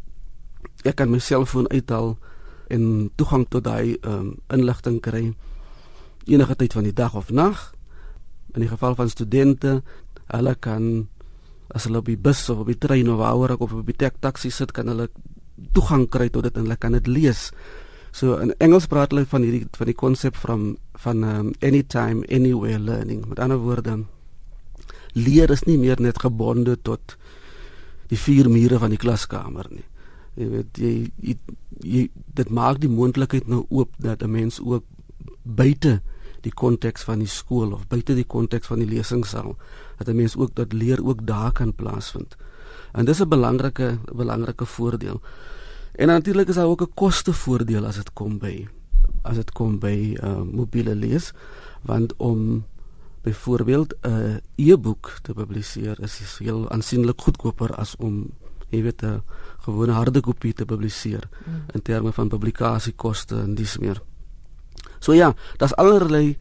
ek 0.83 0.95
kan 0.95 1.09
my 1.09 1.19
selfoon 1.19 1.69
uithaal 1.69 2.17
en 2.67 3.09
toegang 3.15 3.45
tot 3.49 3.63
daai 3.63 3.97
ehm 4.01 4.13
um, 4.13 4.29
inligting 4.53 5.01
kry 5.01 5.33
enige 6.25 6.55
tyd 6.55 6.73
van 6.73 6.83
die 6.83 6.93
dag 6.93 7.15
of 7.15 7.29
nag. 7.29 7.73
In 8.53 8.63
die 8.63 8.69
geval 8.69 8.95
van 8.95 9.09
studente, 9.09 9.81
hulle 10.33 10.55
kan 10.55 11.07
as 11.67 11.85
hulle 11.85 12.01
op 12.01 12.09
die 12.09 12.17
bus 12.17 12.49
of 12.49 12.63
op 12.63 12.69
die 12.69 12.77
trein 12.77 13.09
of 13.09 13.19
waaroor 13.21 13.55
ek 13.55 13.65
of 13.65 13.73
op 13.73 13.89
die 13.89 14.11
taxi 14.19 14.49
sit, 14.49 14.71
kan 14.73 14.89
hulle 14.89 15.09
toegang 15.75 16.07
kry 16.09 16.29
tot 16.29 16.47
dit 16.47 16.57
en 16.57 16.65
hulle 16.65 16.77
kan 16.77 16.97
dit 16.97 17.07
lees. 17.07 17.51
So 18.15 18.37
in 18.39 18.53
Engels 18.63 18.87
praat 18.87 19.11
hulle 19.11 19.25
van 19.29 19.43
hierdie 19.43 19.65
van 19.77 19.91
die 19.91 19.97
konsep 19.97 20.37
van 20.39 20.75
van 21.03 21.23
um, 21.23 21.53
anytime 21.61 22.23
anywhere 22.31 22.79
learning. 22.79 23.25
Met 23.27 23.39
ander 23.39 23.59
woorde 23.61 24.05
leer 25.15 25.51
is 25.51 25.63
nie 25.67 25.77
meer 25.79 26.01
net 26.01 26.19
gebonde 26.19 26.77
tot 26.81 27.15
die 28.11 28.19
vier 28.19 28.49
mure 28.51 28.79
van 28.79 28.93
die 28.93 29.01
klaskamer 29.01 29.67
nie. 29.71 29.85
Jy 30.35 30.49
weet 30.49 30.77
jy, 30.77 31.11
jy, 31.21 31.37
jy 31.79 32.09
dit 32.35 32.49
maak 32.49 32.81
die 32.83 32.91
moontlikheid 32.91 33.47
nou 33.47 33.65
oop 33.69 33.91
dat 33.97 34.23
'n 34.23 34.31
mens 34.31 34.59
ook 34.59 34.83
buite 35.43 36.01
die 36.41 36.53
konteks 36.53 37.03
van 37.03 37.19
die 37.19 37.27
skool 37.27 37.73
of 37.73 37.87
buite 37.87 38.13
die 38.15 38.27
konteks 38.27 38.67
van 38.67 38.79
die 38.79 38.89
lesingsaal 38.89 39.55
dat 39.97 40.07
'n 40.09 40.15
mens 40.15 40.35
ook 40.35 40.55
dat 40.55 40.73
leer 40.73 41.05
ook 41.05 41.25
daar 41.25 41.51
kan 41.51 41.73
plaasvind. 41.73 42.35
En 42.93 43.05
dis 43.05 43.21
'n 43.21 43.29
belangrike 43.29 43.97
belangrike 44.15 44.65
voordeel. 44.65 45.21
En 45.95 46.07
natuurlik 46.07 46.47
is 46.47 46.55
daar 46.55 46.67
ook 46.67 46.81
'n 46.81 46.93
kostevoordeel 46.93 47.85
as 47.85 47.95
dit 47.95 48.13
kom 48.13 48.37
by 48.37 48.67
as 49.21 49.35
dit 49.35 49.51
kom 49.51 49.79
by 49.79 50.17
uh, 50.23 50.41
mobiele 50.41 50.95
lees 50.95 51.31
want 51.81 52.13
om 52.17 52.65
byvoorbeeld 53.21 53.95
'n 54.01 54.41
e-boek 54.55 55.19
te 55.21 55.33
publiseer 55.33 56.01
is 56.01 56.37
heel 56.37 56.69
aansienlik 56.69 57.21
goedkoper 57.21 57.75
as 57.75 57.95
om 57.95 58.31
jy 58.75 58.83
weet 58.83 59.03
'n 59.03 59.23
gewone 59.65 59.91
harde 59.91 60.21
kopie 60.21 60.53
te 60.53 60.65
publiseer 60.65 61.29
mm. 61.29 61.61
in 61.73 61.81
terme 61.81 62.11
van 62.11 62.29
publikasiekoste 62.29 63.35
en 63.35 63.55
dis 63.55 63.77
meer. 63.77 64.01
So 64.99 65.13
ja, 65.13 65.33
daar's 65.57 65.75
allerlei 65.75 66.37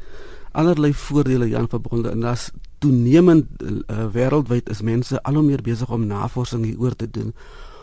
allerlei 0.55 0.95
voordele 0.95 1.45
hieraan 1.45 1.69
verbonde 1.69 2.11
en 2.11 2.21
daar's 2.21 2.51
toenemend 2.79 3.47
uh, 3.63 4.07
wêreldwyd 4.13 4.69
is 4.71 4.83
mense 4.83 5.23
al 5.23 5.35
hoe 5.35 5.43
meer 5.43 5.63
besig 5.63 5.91
om 5.91 6.07
navorsing 6.07 6.65
hieroor 6.65 6.97
te 6.97 7.11
doen 7.11 7.35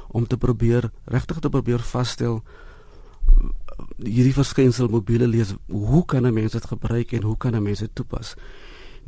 om 0.08 0.28
te 0.28 0.38
probeer 0.38 0.92
regtig 1.04 1.40
te 1.40 1.50
probeer 1.50 1.84
vasstel 1.84 2.42
hierdie 3.98 4.36
verskynsel 4.36 4.92
mobiele 4.92 5.28
lees 5.28 5.56
hoe 5.68 6.06
kan 6.06 6.28
'n 6.28 6.34
mens 6.34 6.52
dit 6.52 6.66
gebruik 6.66 7.12
en 7.12 7.24
hoe 7.24 7.38
kan 7.38 7.56
'n 7.56 7.64
mens 7.64 7.80
dit 7.80 7.96
toepas 7.96 8.36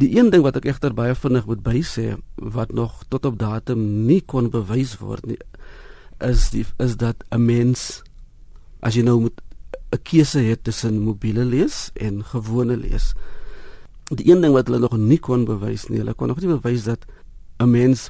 die 0.02 0.18
een 0.18 0.30
ding 0.34 0.44
wat 0.44 0.58
ek 0.58 0.66
egter 0.66 0.94
baie 0.94 1.16
vinnig 1.16 1.46
moet 1.46 1.64
bysê 1.66 2.16
wat 2.36 2.74
nog 2.74 3.04
tot 3.10 3.26
op 3.26 3.38
datum 3.40 4.06
nie 4.08 4.22
kon 4.22 4.50
bewys 4.50 4.98
word 5.02 5.26
nie 5.30 5.40
is 6.24 6.50
die 6.54 6.66
is 6.80 6.98
dat 6.98 7.24
'n 7.32 7.46
mens 7.46 8.04
as 8.82 8.96
jy 8.96 9.04
nou 9.04 9.20
moet 9.20 9.42
'n 9.92 10.02
keuse 10.04 10.40
het 10.40 10.64
tussen 10.64 11.00
mobiele 11.00 11.46
lees 11.46 11.92
en 11.96 12.24
gewone 12.24 12.78
lees 12.78 13.14
die 14.10 14.32
een 14.32 14.42
ding 14.42 14.54
wat 14.54 14.68
hulle 14.68 14.80
nog 14.80 14.98
nie 14.98 15.20
kon 15.20 15.46
bewys 15.46 15.90
nie 15.90 16.00
hulle 16.00 16.14
kon 16.14 16.28
nog 16.28 16.42
nie 16.42 16.58
bewys 16.58 16.84
dat 16.84 17.06
'n 17.60 17.70
mens 17.70 18.10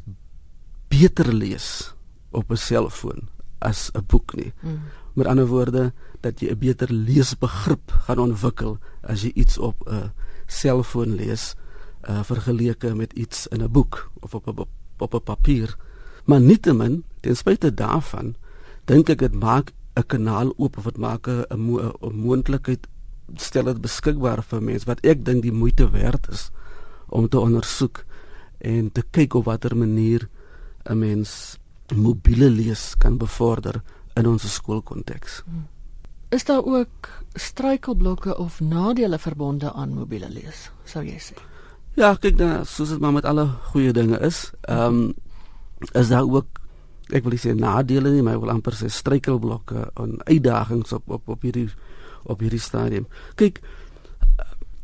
beter 0.87 1.33
lees 1.33 1.93
op 2.31 2.51
'n 2.51 2.57
selfoon 2.57 3.29
as 3.59 3.89
'n 3.93 4.05
boek 4.07 4.35
nie. 4.35 4.53
Mm. 4.61 4.81
Met 5.13 5.27
ander 5.27 5.47
woorde 5.47 5.93
dat 6.21 6.39
jy 6.39 6.49
'n 6.49 6.57
beter 6.57 6.91
leesbegrip 6.91 7.91
gaan 8.05 8.19
ontwikkel 8.19 8.77
as 9.01 9.21
jy 9.21 9.31
iets 9.33 9.57
op 9.57 9.87
'n 9.87 10.11
selfoon 10.47 11.15
lees 11.15 11.55
uh, 12.09 12.23
vergeleke 12.23 12.95
met 12.95 13.13
iets 13.13 13.47
in 13.47 13.61
'n 13.63 13.71
boek 13.71 14.11
of 14.19 14.33
op 14.33 14.47
'n 14.47 14.65
op 14.97 15.13
'n 15.13 15.23
papier. 15.23 15.77
Maar 16.25 16.41
nietemin, 16.41 17.03
ten 17.19 17.35
spyte 17.35 17.73
daarvan, 17.73 18.35
dink 18.85 19.09
ek 19.09 19.19
dit 19.19 19.33
maak 19.33 19.71
'n 19.95 20.05
kanaal 20.05 20.53
oop 20.57 20.77
of 20.77 20.83
dit 20.83 20.97
maak 20.97 21.27
'n 21.27 21.45
'n 21.49 22.15
moontlikheid 22.15 22.87
stel 23.35 23.63
dit 23.63 23.81
beskikbaar 23.81 24.43
vir 24.43 24.61
mense 24.61 24.85
wat 24.85 25.03
ek 25.05 25.25
dink 25.25 25.43
die 25.43 25.51
moeite 25.51 25.89
werd 25.89 26.27
is 26.29 26.49
om 27.09 27.29
te 27.29 27.39
ondersoek 27.39 28.03
en 28.57 28.91
te 28.91 29.03
kyk 29.11 29.33
op 29.33 29.45
watter 29.45 29.77
manier 29.77 30.29
'n 30.89 30.99
mens 30.99 31.57
mobiele 31.95 32.49
lees 32.49 32.95
kan 32.97 33.17
bevorder 33.17 33.81
in 34.15 34.27
ons 34.27 34.53
skoolkonteks. 34.53 35.43
Is 36.29 36.43
daar 36.43 36.65
ook 36.65 37.09
struikelblokke 37.33 38.37
of 38.37 38.59
nadele 38.59 39.19
verbonde 39.19 39.71
aan 39.71 39.93
mobiele 39.93 40.29
lees, 40.29 40.71
sou 40.83 41.05
jy 41.05 41.19
sê? 41.19 41.52
Ja, 41.93 42.15
kyk 42.17 42.37
dan, 42.39 42.65
soos 42.65 42.89
dit 42.89 42.99
maar 42.99 43.13
met 43.13 43.25
alle 43.25 43.45
goeie 43.69 43.93
dinge 43.93 44.17
is, 44.25 44.49
ehm 44.61 45.03
um, 45.03 45.13
is 45.91 46.07
daar 46.07 46.23
ook 46.23 46.61
ek 47.11 47.25
wil 47.27 47.35
sê 47.37 47.51
nadele 47.53 48.09
nie, 48.13 48.21
maar 48.23 48.37
ek 48.37 48.43
wil 48.45 48.53
amper 48.53 48.73
sê 48.73 48.87
struikelblokke 48.89 49.89
en 49.99 50.15
uitdagings 50.25 50.93
op 50.95 51.11
op 51.11 51.27
op 51.35 51.41
hierdie 51.45 51.67
op 52.23 52.39
hierdie 52.39 52.61
stadium. 52.61 53.05
Kyk, 53.35 53.59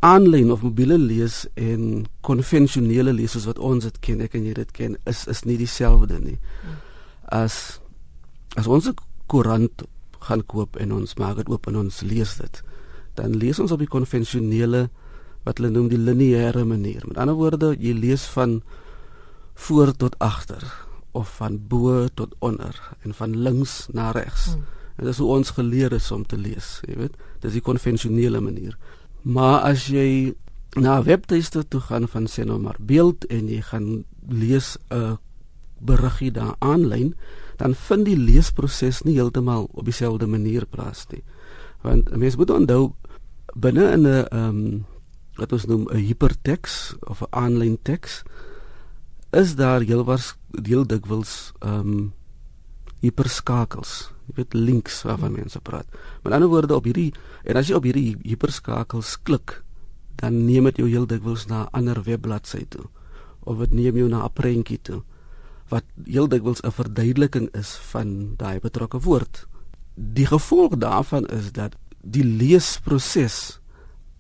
aanlyn 0.06 0.52
of 0.52 0.62
mobiele 0.62 0.98
lees 0.98 1.46
en 1.56 2.06
konvensionele 2.22 3.14
lees 3.16 3.34
soos 3.36 3.48
wat 3.50 3.60
ons 3.60 3.88
dit 3.88 4.00
ken, 4.06 4.22
ek 4.22 4.36
en 4.38 4.46
jy 4.46 4.54
dit 4.60 4.72
ken, 4.76 4.98
is 5.10 5.26
is 5.32 5.46
nie 5.48 5.58
dieselfde 5.58 6.20
nie. 6.24 6.38
As 7.26 7.80
as 8.56 8.68
ons 8.68 8.88
'n 8.88 8.96
koerant 9.28 9.88
gaan 10.20 10.46
koop 10.46 10.76
en 10.76 10.92
ons 10.92 11.16
maak 11.16 11.38
dit 11.38 11.50
oop 11.50 11.68
en 11.68 11.76
ons 11.76 12.02
lees 12.02 12.38
dit, 12.38 12.64
dan 13.16 13.38
lees 13.38 13.60
ons 13.60 13.72
op 13.72 13.80
die 13.80 13.88
konvensionele 13.88 14.90
wat 15.50 15.58
hulle 15.58 15.74
noem 15.74 15.90
die 15.90 16.00
lineêre 16.00 16.64
manier. 16.68 17.02
Met 17.10 17.18
ander 17.18 17.38
woorde, 17.40 17.74
jy 17.82 17.96
lees 17.98 18.28
van 18.36 18.60
voor 19.68 19.94
tot 19.98 20.18
agter 20.24 20.64
of 21.18 21.32
van 21.40 21.58
bo 21.68 22.06
tot 22.14 22.36
onder 22.46 22.76
en 23.02 23.16
van 23.18 23.34
links 23.34 23.88
na 23.92 24.12
regs. 24.16 24.52
Hmm. 24.54 24.68
En 25.00 25.08
dit 25.08 25.14
is 25.14 25.22
hoe 25.24 25.32
ons 25.38 25.56
geleer 25.56 25.96
is 25.96 26.12
om 26.12 26.26
te 26.28 26.38
lees, 26.38 26.78
jy 26.86 27.00
weet. 27.00 27.18
Dis 27.42 27.56
die 27.56 27.64
konvensionele 27.66 28.42
manier. 28.44 28.76
Maar 29.24 29.72
as 29.72 29.88
jy 29.90 30.36
na 30.78 31.00
webtuiste 31.04 31.64
toe 31.68 31.82
gaan 31.82 32.06
van 32.12 32.28
sê 32.30 32.46
nou 32.46 32.60
maar 32.62 32.78
beeld 32.80 33.26
en 33.34 33.50
jy 33.50 33.62
gaan 33.72 34.04
lees 34.30 34.78
'n 34.92 35.18
beriggie 35.80 36.32
daar 36.32 36.56
aanlyn, 36.60 37.16
dan 37.58 37.74
vind 37.74 38.06
die 38.06 38.18
leesproses 38.18 39.02
nie 39.02 39.16
heeltemal 39.16 39.70
op 39.72 39.86
dieselfde 39.86 40.28
manier 40.28 40.66
plaas 40.66 41.08
nie. 41.10 41.24
Want 41.82 42.12
'n 42.12 42.20
mens 42.20 42.36
moet 42.36 42.50
onthou 42.50 42.94
binne 43.56 43.92
in 43.92 44.02
'n 44.02 44.28
ehm 44.28 44.48
um, 44.48 44.86
wat 45.40 45.54
ons 45.56 45.66
noem 45.66 45.88
'n 45.90 46.06
hyperteks 46.06 46.96
of 47.08 47.22
'n 47.22 47.32
aanlyn 47.32 47.78
teks 47.82 48.24
is 49.32 49.56
daar 49.56 49.82
heelwars 49.82 50.36
deel 50.52 50.86
dikwels 50.86 51.54
ehm 51.60 51.80
um, 51.80 52.14
hyperskakels. 53.00 54.12
Jy 54.28 54.34
weet 54.36 54.54
links 54.54 55.04
waarvan 55.08 55.32
mense 55.32 55.60
praat. 55.60 55.88
Met 56.24 56.34
ander 56.34 56.50
woorde 56.50 56.76
op 56.76 56.84
hierdie 56.84 57.14
en 57.44 57.56
as 57.56 57.68
jy 57.68 57.76
op 57.76 57.84
hierdie 57.84 58.18
hyperskakels 58.24 59.18
klik, 59.24 59.64
dan 60.20 60.46
neem 60.46 60.64
dit 60.64 60.78
jou 60.78 60.90
heel 60.90 61.08
dikwels 61.08 61.48
na 61.48 61.64
'n 61.64 61.72
ander 61.72 62.04
webbladsy 62.04 62.66
toe 62.70 62.90
of 63.40 63.58
dit 63.58 63.74
neem 63.74 63.96
jou 63.96 64.10
na 64.10 64.26
'n 64.26 64.34
prentjie 64.34 64.82
toe 64.82 65.04
wat 65.70 65.86
heel 66.06 66.28
dikwels 66.28 66.62
'n 66.62 66.72
verduideliking 66.72 67.50
is 67.54 67.78
van 67.92 68.36
daai 68.38 68.60
betrokke 68.60 69.00
woord. 69.00 69.48
Die 69.96 70.26
gevolg 70.26 70.78
daarvan 70.78 71.26
is 71.26 71.52
dat 71.52 71.76
die 72.02 72.24
leesproses 72.24 73.59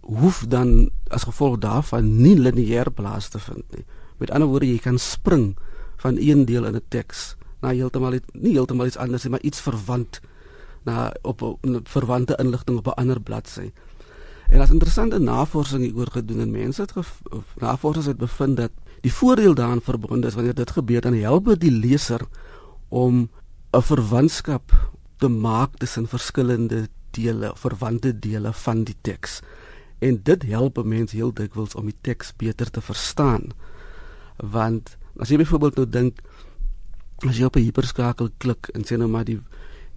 hoef 0.09 0.43
dan 0.49 0.89
as 1.13 1.27
gevolg 1.29 1.59
daarvan 1.61 2.09
nie 2.21 2.35
lineêr 2.39 2.89
plaas 2.91 3.29
te 3.29 3.39
vind 3.39 3.63
nie. 3.75 3.85
Met 4.17 4.31
ander 4.31 4.49
woorde, 4.49 4.67
jy 4.67 4.79
kan 4.81 4.97
spring 4.97 5.53
van 6.01 6.17
een 6.17 6.45
deel 6.45 6.65
in 6.65 6.75
'n 6.75 6.89
teks 6.89 7.35
na 7.61 7.69
heeltemal 7.69 8.19
nie 8.33 8.53
heeltemal 8.53 8.85
iets 8.85 8.97
anders 8.97 9.23
nie, 9.23 9.31
maar 9.31 9.43
iets 9.43 9.61
verwant 9.61 10.19
na 10.83 11.13
op 11.21 11.41
'n 11.41 11.81
verwante 11.83 12.35
inligting 12.39 12.77
op 12.77 12.87
'n 12.87 12.99
ander 13.01 13.21
bladsy. 13.21 13.71
En 14.49 14.61
as 14.61 14.69
interessante 14.69 15.19
navorsing 15.19 15.83
hieroor 15.83 16.11
gedoen 16.11 16.39
en 16.39 16.51
mense 16.51 16.81
het 16.81 16.93
navorsers 17.59 18.05
het 18.05 18.17
bevind 18.17 18.57
dat 18.57 18.71
Die 19.01 19.13
voordeel 19.13 19.53
daaraan 19.53 19.81
verbonde 19.81 20.27
is 20.27 20.33
wanneer 20.33 20.53
dit 20.53 20.71
gebeur 20.71 21.01
dan 21.01 21.13
help 21.13 21.45
dit 21.45 21.61
die 21.61 21.71
leser 21.71 22.21
om 22.87 23.29
'n 23.71 23.81
verwantskap 23.81 24.91
te 25.17 25.27
maak 25.27 25.77
tussen 25.77 26.07
verskillende 26.07 26.87
dele, 27.11 27.51
verwante 27.55 28.19
dele 28.19 28.53
van 28.53 28.83
die 28.83 28.95
teks. 29.01 29.41
En 29.99 30.19
dit 30.23 30.43
help 30.43 30.83
mense 30.83 31.15
heel 31.15 31.33
dikwels 31.33 31.75
om 31.75 31.85
die 31.85 31.97
teks 32.01 32.33
beter 32.35 32.71
te 32.71 32.81
verstaan. 32.81 33.51
Want 34.37 34.97
as 35.19 35.29
jy 35.29 35.37
byvoorbeeld 35.37 35.75
nou 35.75 35.87
dink 35.89 36.21
as 37.27 37.37
jy 37.37 37.45
op 37.45 37.55
'n 37.55 37.67
hiperskakel 37.67 38.29
klik 38.37 38.69
en 38.73 38.85
sê 38.85 38.97
nou 38.97 39.09
maar 39.09 39.25
die 39.25 39.39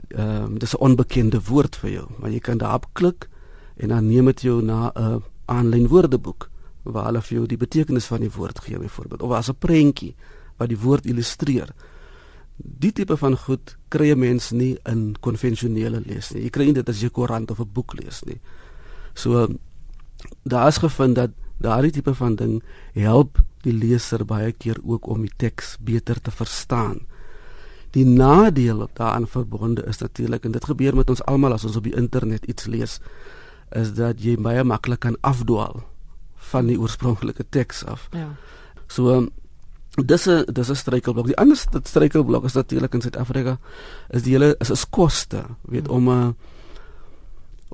ehm 0.09 0.45
um, 0.45 0.59
dis 0.59 0.75
'n 0.75 0.83
onbekende 0.83 1.41
woord 1.41 1.77
vir 1.77 1.91
jou, 1.91 2.07
maar 2.19 2.31
jy 2.31 2.39
kan 2.41 2.59
daarop 2.59 2.87
klik 2.93 3.29
en 3.77 3.89
dan 3.89 4.07
neem 4.07 4.25
dit 4.25 4.41
jou 4.41 4.63
na 4.63 4.93
'n 4.95 5.23
aanlyn 5.45 5.89
woordeboek 5.89 6.51
waar 6.83 7.05
hulle 7.05 7.23
vir 7.23 7.37
jou 7.37 7.47
die 7.47 7.57
betekenis 7.57 8.07
van 8.07 8.21
die 8.21 8.31
woord 8.31 8.59
gee 8.59 8.79
byvoorbeeld 8.79 9.23
of 9.23 9.31
as 9.31 9.49
'n 9.49 9.59
prentjie 9.59 10.15
wat 10.57 10.69
die 10.69 10.79
woord 10.79 11.07
illustreer. 11.07 11.75
Die 12.57 12.93
tipe 12.93 13.17
van 13.17 13.37
goed 13.37 13.77
kry 13.89 14.11
'n 14.11 14.19
mens 14.19 14.51
nie 14.51 14.79
in 14.85 15.17
konvensionele 15.21 16.03
lees 16.07 16.33
nie. 16.33 16.43
Jy 16.43 16.51
kry 16.51 16.73
dit 16.73 16.89
as 16.89 17.01
jy 17.01 17.07
'n 17.07 17.11
koerant 17.11 17.51
of 17.51 17.61
'n 17.61 17.73
boek 17.73 17.93
lees 17.93 18.23
nie. 18.23 18.41
So 19.15 19.49
daar 20.43 20.69
is 20.69 20.79
gevind 20.79 21.15
dat 21.15 21.31
daardie 21.63 21.93
tipe 21.93 22.15
van 22.15 22.37
ding 22.37 22.63
help 22.93 23.39
die 23.63 23.73
leser 23.73 24.25
baie 24.27 24.53
keer 24.53 24.79
ook 24.83 25.07
om 25.07 25.23
die 25.23 25.33
teks 25.37 25.77
beter 25.81 26.21
te 26.21 26.31
verstaan. 26.31 27.07
Die 27.93 28.07
nadeel 28.07 28.89
daaraan 28.93 29.29
verbonde 29.29 29.85
is 29.87 29.99
natuurlik 29.99 30.45
en 30.45 30.53
dit 30.53 30.65
gebeur 30.65 30.97
met 30.97 31.11
ons 31.11 31.23
almal 31.25 31.53
as 31.53 31.65
ons 31.69 31.77
op 31.77 31.85
die 31.85 31.97
internet 31.97 32.45
iets 32.45 32.67
lees 32.67 32.99
is 33.79 33.95
dat 33.97 34.21
jy 34.21 34.37
baie 34.37 34.65
maklik 34.65 35.05
kan 35.07 35.17
afdwaal 35.21 35.83
van 36.53 36.69
die 36.69 36.79
oorspronklike 36.81 37.47
teks 37.49 37.85
af. 37.89 38.09
Ja. 38.13 38.35
So 38.89 39.29
dis 39.97 40.27
'n 40.29 40.45
dis 40.53 40.71
'n 40.71 40.75
struikelblok. 40.75 41.27
Die 41.27 41.37
ander 41.37 41.57
struikelblok 41.83 42.45
is 42.45 42.53
natuurlik 42.53 42.95
in 42.95 43.01
Suid-Afrika 43.01 43.59
is 44.11 44.23
die 44.23 44.33
hele 44.33 44.57
is 44.59 44.71
is 44.71 44.91
koste, 44.91 45.45
weet 45.63 45.89
mm. 45.89 45.95
om 45.95 46.09
'n 46.09 46.11
uh, 46.11 46.29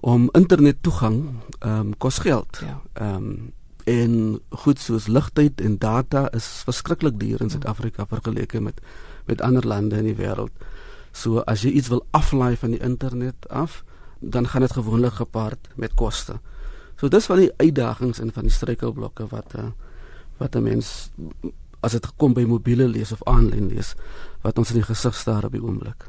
om 0.01 0.29
internet 0.33 0.83
toegang 0.83 1.25
ehm 1.59 1.79
um, 1.79 1.97
kos 1.97 2.19
geld. 2.19 2.61
Ja. 2.63 2.81
Ehm 2.93 3.15
um, 3.15 3.53
en 3.89 4.41
goed 4.49 4.79
soos 4.79 5.07
ligtyd 5.07 5.61
en 5.61 5.79
data 5.79 6.27
is 6.37 6.47
verskriklik 6.65 7.21
duur 7.21 7.41
in 7.41 7.51
Suid-Afrika 7.51 8.05
vergeleke 8.07 8.61
met 8.61 8.81
met 9.25 9.41
ander 9.41 9.67
lande 9.67 9.97
in 9.97 10.05
die 10.05 10.17
wêreld. 10.17 10.53
So 11.13 11.41
as 11.41 11.63
jy 11.63 11.71
iets 11.71 11.89
wil 11.89 12.05
aflaai 12.11 12.57
van 12.57 12.71
die 12.71 12.81
internet 12.81 13.49
af, 13.49 13.85
dan 14.21 14.49
gaan 14.49 14.61
dit 14.61 14.73
gewoonlik 14.73 15.13
gepaard 15.13 15.69
met 15.77 15.95
koste. 15.95 16.39
So 16.97 17.09
dis 17.09 17.27
van 17.27 17.39
die 17.39 17.53
uitdagings 17.57 18.19
en 18.19 18.33
van 18.33 18.49
die 18.49 18.53
struikelblokke 18.53 19.27
wat 19.29 19.55
uh, 19.55 19.71
wat 20.37 20.57
'n 20.57 20.63
mens 20.63 21.11
as 21.81 21.93
dit 21.93 22.07
kom 22.17 22.33
by 22.35 22.45
mobiele 22.45 22.89
lees 22.89 23.13
of 23.13 23.23
aanlyn 23.25 23.69
lees 23.69 23.95
wat 24.43 24.59
ons 24.59 24.71
in 24.71 24.81
die 24.81 24.89
gesig 24.89 25.15
staar 25.15 25.45
op 25.45 25.53
die 25.53 25.63
oomblik. 25.63 26.09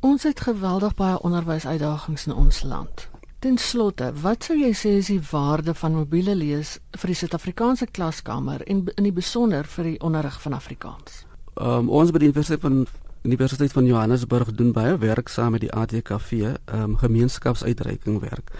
Ons 0.00 0.22
het 0.22 0.40
geweldig 0.40 0.94
baie 0.94 1.18
onderwysuitdagings 1.20 2.26
in 2.26 2.34
ons 2.34 2.62
land. 2.62 3.09
Ten 3.40 3.56
slotte, 3.56 4.10
wat 4.20 4.44
sou 4.44 4.54
jy 4.60 4.74
sê 4.76 4.90
is 5.00 5.08
die 5.08 5.22
waarde 5.30 5.72
van 5.72 5.94
mobiele 5.96 6.34
lees 6.36 6.74
vir 6.92 7.08
die 7.08 7.14
Suid-Afrikaanse 7.16 7.86
klaskamer 7.88 8.60
en 8.68 8.82
in 9.00 9.06
die 9.06 9.14
besonder 9.16 9.64
vir 9.64 9.86
die 9.88 10.00
onderrig 10.04 10.34
van 10.42 10.52
Afrikaans? 10.52 11.22
Um, 11.56 11.88
ons 11.88 12.12
by 12.12 12.20
die 12.20 12.28
Universiteit 12.28 12.60
van 12.60 12.82
Universiteit 13.24 13.72
van 13.72 13.86
Johannesburg 13.88 14.50
doen 14.58 14.74
baie 14.76 14.98
werk 15.00 15.32
saam 15.32 15.54
met 15.56 15.64
die 15.64 15.72
ATKV, 15.72 16.34
ehm 16.50 16.82
um, 16.82 16.98
gemeenskapsuitreiking 17.00 18.18
werk. 18.20 18.52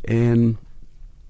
En 0.00 0.56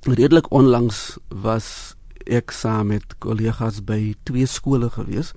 redelik 0.07 0.53
onlangs 0.55 1.19
was 1.43 1.97
ek 2.23 2.55
saam 2.55 2.95
met 2.95 3.19
kollegas 3.19 3.81
by 3.83 4.15
twee 4.31 4.47
skole 4.47 4.93
gewees 4.95 5.33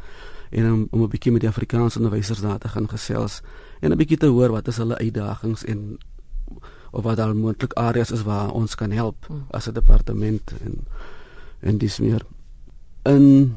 en 0.53 0.69
om, 0.71 0.87
om 0.91 1.01
'n 1.01 1.09
bietjie 1.09 1.33
met 1.33 1.41
die 1.41 1.49
Afrikaanse 1.49 1.97
onderwysers 1.97 2.45
daar 2.45 2.61
te 2.61 2.69
gaan 2.69 2.89
gesels 2.89 3.41
en 3.81 3.89
'n 3.91 3.97
bietjie 3.97 4.17
te 4.17 4.29
hoor 4.29 4.51
wat 4.51 4.67
is 4.67 4.77
hulle 4.77 4.97
uitdagings 4.97 5.65
en 5.65 5.97
of 6.91 7.03
wat 7.03 7.19
al 7.19 7.33
moontlik 7.33 7.73
areas 7.73 8.11
is 8.11 8.23
waar 8.23 8.51
ons 8.51 8.75
kan 8.75 8.91
help 8.91 9.25
hmm. 9.27 9.45
as 9.51 9.67
'n 9.67 9.73
departement 9.73 10.53
en 10.65 10.85
en 11.59 11.77
dis 11.77 11.99
meer 11.99 12.25
in 13.05 13.55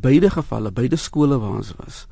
beide 0.00 0.30
gevalle 0.30 0.70
beide 0.70 0.96
skole 0.96 1.38
waar 1.38 1.56
ons 1.56 1.74
was 1.76 2.06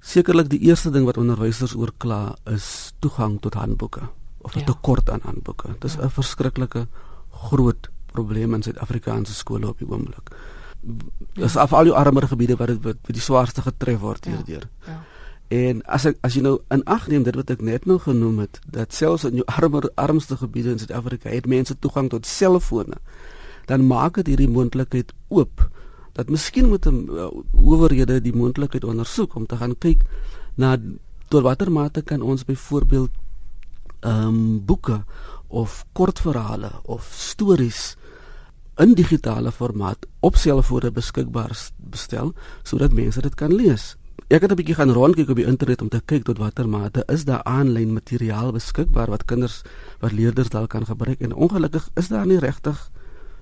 sekerlik 0.00 0.50
die 0.50 0.60
eerste 0.68 0.90
ding 0.90 1.04
wat 1.04 1.16
onderwysers 1.16 1.74
oor 1.74 1.92
kla 1.98 2.36
is 2.44 2.92
toegang 2.98 3.40
tot 3.40 3.54
handboeke 3.54 4.08
of 4.40 4.54
'n 4.54 4.58
ja. 4.58 4.64
tekort 4.64 5.10
aan 5.10 5.20
handboeke 5.22 5.76
dis 5.80 5.96
'n 5.96 6.00
ja. 6.00 6.08
verskriklike 6.08 6.86
groot 7.30 7.90
probleem 8.12 8.54
in 8.54 8.62
Suid-Afrikaanse 8.62 9.34
skole 9.34 9.68
op 9.68 9.78
die 9.78 9.88
oomblik 9.88 10.30
dis 11.34 11.54
ja. 11.54 11.60
af 11.60 11.72
al 11.72 11.84
die 11.84 11.92
armer 11.92 12.28
gebiede 12.28 12.56
wat 12.56 12.82
dit 12.82 12.96
die 13.06 13.20
swaarste 13.20 13.62
getref 13.62 14.00
word 14.00 14.24
hierdeur 14.24 14.68
ja. 14.86 14.92
ja. 14.92 15.00
En 15.48 15.82
as 15.84 16.04
ek 16.08 16.18
as 16.24 16.34
jy 16.34 16.42
nou 16.42 16.58
in 16.72 16.84
ag 16.84 17.08
neem 17.08 17.22
dit 17.22 17.36
wat 17.36 17.50
ek 17.50 17.60
net 17.60 17.86
nou 17.86 17.98
genoem 17.98 18.38
het, 18.38 18.60
dat 18.70 18.94
selfs 18.94 19.24
in 19.28 19.40
jou 19.42 19.46
armer 19.46 19.90
armste 19.94 20.36
gebiede 20.36 20.70
in 20.70 20.78
Suid-Afrika 20.78 21.28
het 21.28 21.46
mense 21.46 21.78
toegang 21.78 22.08
tot 22.10 22.26
selfone, 22.26 22.96
dan 23.66 23.86
maak 23.86 24.14
dit 24.20 24.32
hierdie 24.32 24.50
moontlikheid 24.50 25.12
oop 25.28 25.68
dat 26.14 26.30
miskien 26.30 26.68
moet 26.68 26.86
'n 26.86 27.08
uh, 27.10 27.28
owerhede 27.52 28.20
die 28.20 28.36
moontlikheid 28.36 28.84
ondersoek 28.84 29.34
om 29.34 29.46
te 29.46 29.56
gaan 29.56 29.78
kyk 29.78 30.00
na 30.54 30.78
tot 31.28 31.42
watter 31.42 31.72
mate 31.72 32.02
kan 32.02 32.22
ons 32.22 32.44
byvoorbeeld 32.44 33.10
ehm 34.00 34.26
um, 34.26 34.64
boeke 34.64 35.04
of 35.48 35.84
kortverhale 35.92 36.70
of 36.82 37.10
stories 37.12 37.96
in 38.76 38.94
digitale 38.94 39.52
formaat 39.52 40.06
op 40.20 40.36
selfone 40.36 40.90
beskikbaar 40.90 41.70
bestel 41.76 42.32
sodat 42.62 42.92
mense 42.92 43.20
dit 43.20 43.34
kan 43.34 43.54
lees 43.54 43.96
ek 44.28 44.40
het 44.40 44.50
'n 44.50 44.56
bietjie 44.56 44.74
gaan 44.74 44.90
rondkyk 44.90 45.28
op 45.28 45.36
die 45.36 45.46
internet 45.46 45.82
om 45.82 45.88
te 45.88 46.00
kyk 46.04 46.24
tot 46.24 46.38
watter 46.38 46.68
mate 46.68 47.04
is 47.06 47.24
daar 47.24 47.42
aanlyn 47.42 47.92
materiaal 47.92 48.52
beskikbaar 48.52 49.10
wat 49.10 49.24
kinders 49.24 49.62
wat 50.00 50.12
leerders 50.12 50.48
dalk 50.48 50.70
kan 50.70 50.86
gebruik 50.86 51.20
en 51.20 51.34
ongelukkig 51.34 51.88
is 51.94 52.08
daar 52.08 52.26
nie 52.26 52.38
regtig 52.38 52.90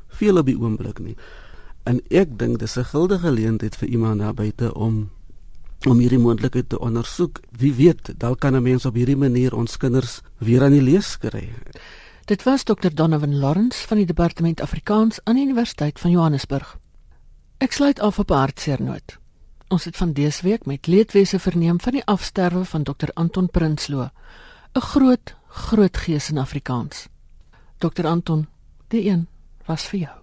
veel 0.08 0.38
op 0.38 0.46
die 0.46 0.58
oomblik 0.58 0.98
nie. 0.98 1.16
En 1.84 2.00
ek 2.10 2.38
dink 2.38 2.58
dis 2.58 2.76
'n 2.78 2.84
guldige 2.84 3.26
geleentheid 3.26 3.76
vir 3.76 3.88
iemand 3.88 4.20
daar 4.20 4.34
buite 4.34 4.74
om 4.74 5.10
om 5.88 5.98
hierdie 5.98 6.18
moontlikheid 6.18 6.68
te 6.68 6.78
ondersoek. 6.78 7.40
Wie 7.58 7.74
weet, 7.74 8.14
dalk 8.18 8.40
kan 8.40 8.54
'n 8.54 8.62
mens 8.62 8.84
op 8.84 8.94
hierdie 8.94 9.16
manier 9.16 9.54
ons 9.54 9.76
kinders 9.76 10.20
weer 10.38 10.62
aan 10.62 10.72
die 10.72 10.82
lees 10.82 11.18
kry. 11.18 11.48
Dit 12.24 12.42
was 12.42 12.64
Dr. 12.64 12.94
Donovan 12.94 13.38
Lawrence 13.38 13.86
van 13.86 13.96
die 13.96 14.06
Departement 14.06 14.60
Afrikaans 14.60 15.20
aan 15.24 15.34
die 15.34 15.44
Universiteit 15.44 16.00
van 16.00 16.10
Johannesburg. 16.10 16.78
Ek 17.58 17.72
sluit 17.72 18.00
af 18.00 18.18
op 18.18 18.30
'n 18.30 18.34
hartseernoot. 18.34 19.21
Ons 19.72 19.84
het 19.88 19.96
van 19.96 20.12
dese 20.12 20.42
week 20.44 20.66
met 20.68 20.86
leedwese 20.86 21.38
verneem 21.38 21.80
van 21.80 21.92
die 21.96 22.04
afsterwe 22.04 22.64
van 22.64 22.82
Dr 22.82 23.08
Anton 23.14 23.48
Prinsloo, 23.48 24.10
'n 24.74 24.80
groot, 24.80 25.34
groot 25.48 25.96
gees 25.96 26.30
in 26.30 26.38
Afrikaans. 26.38 27.08
Dr 27.78 28.06
Anton, 28.06 28.48
die 28.88 29.08
een 29.08 29.28
was 29.64 29.84
vir 29.84 29.98
jou. 30.00 30.21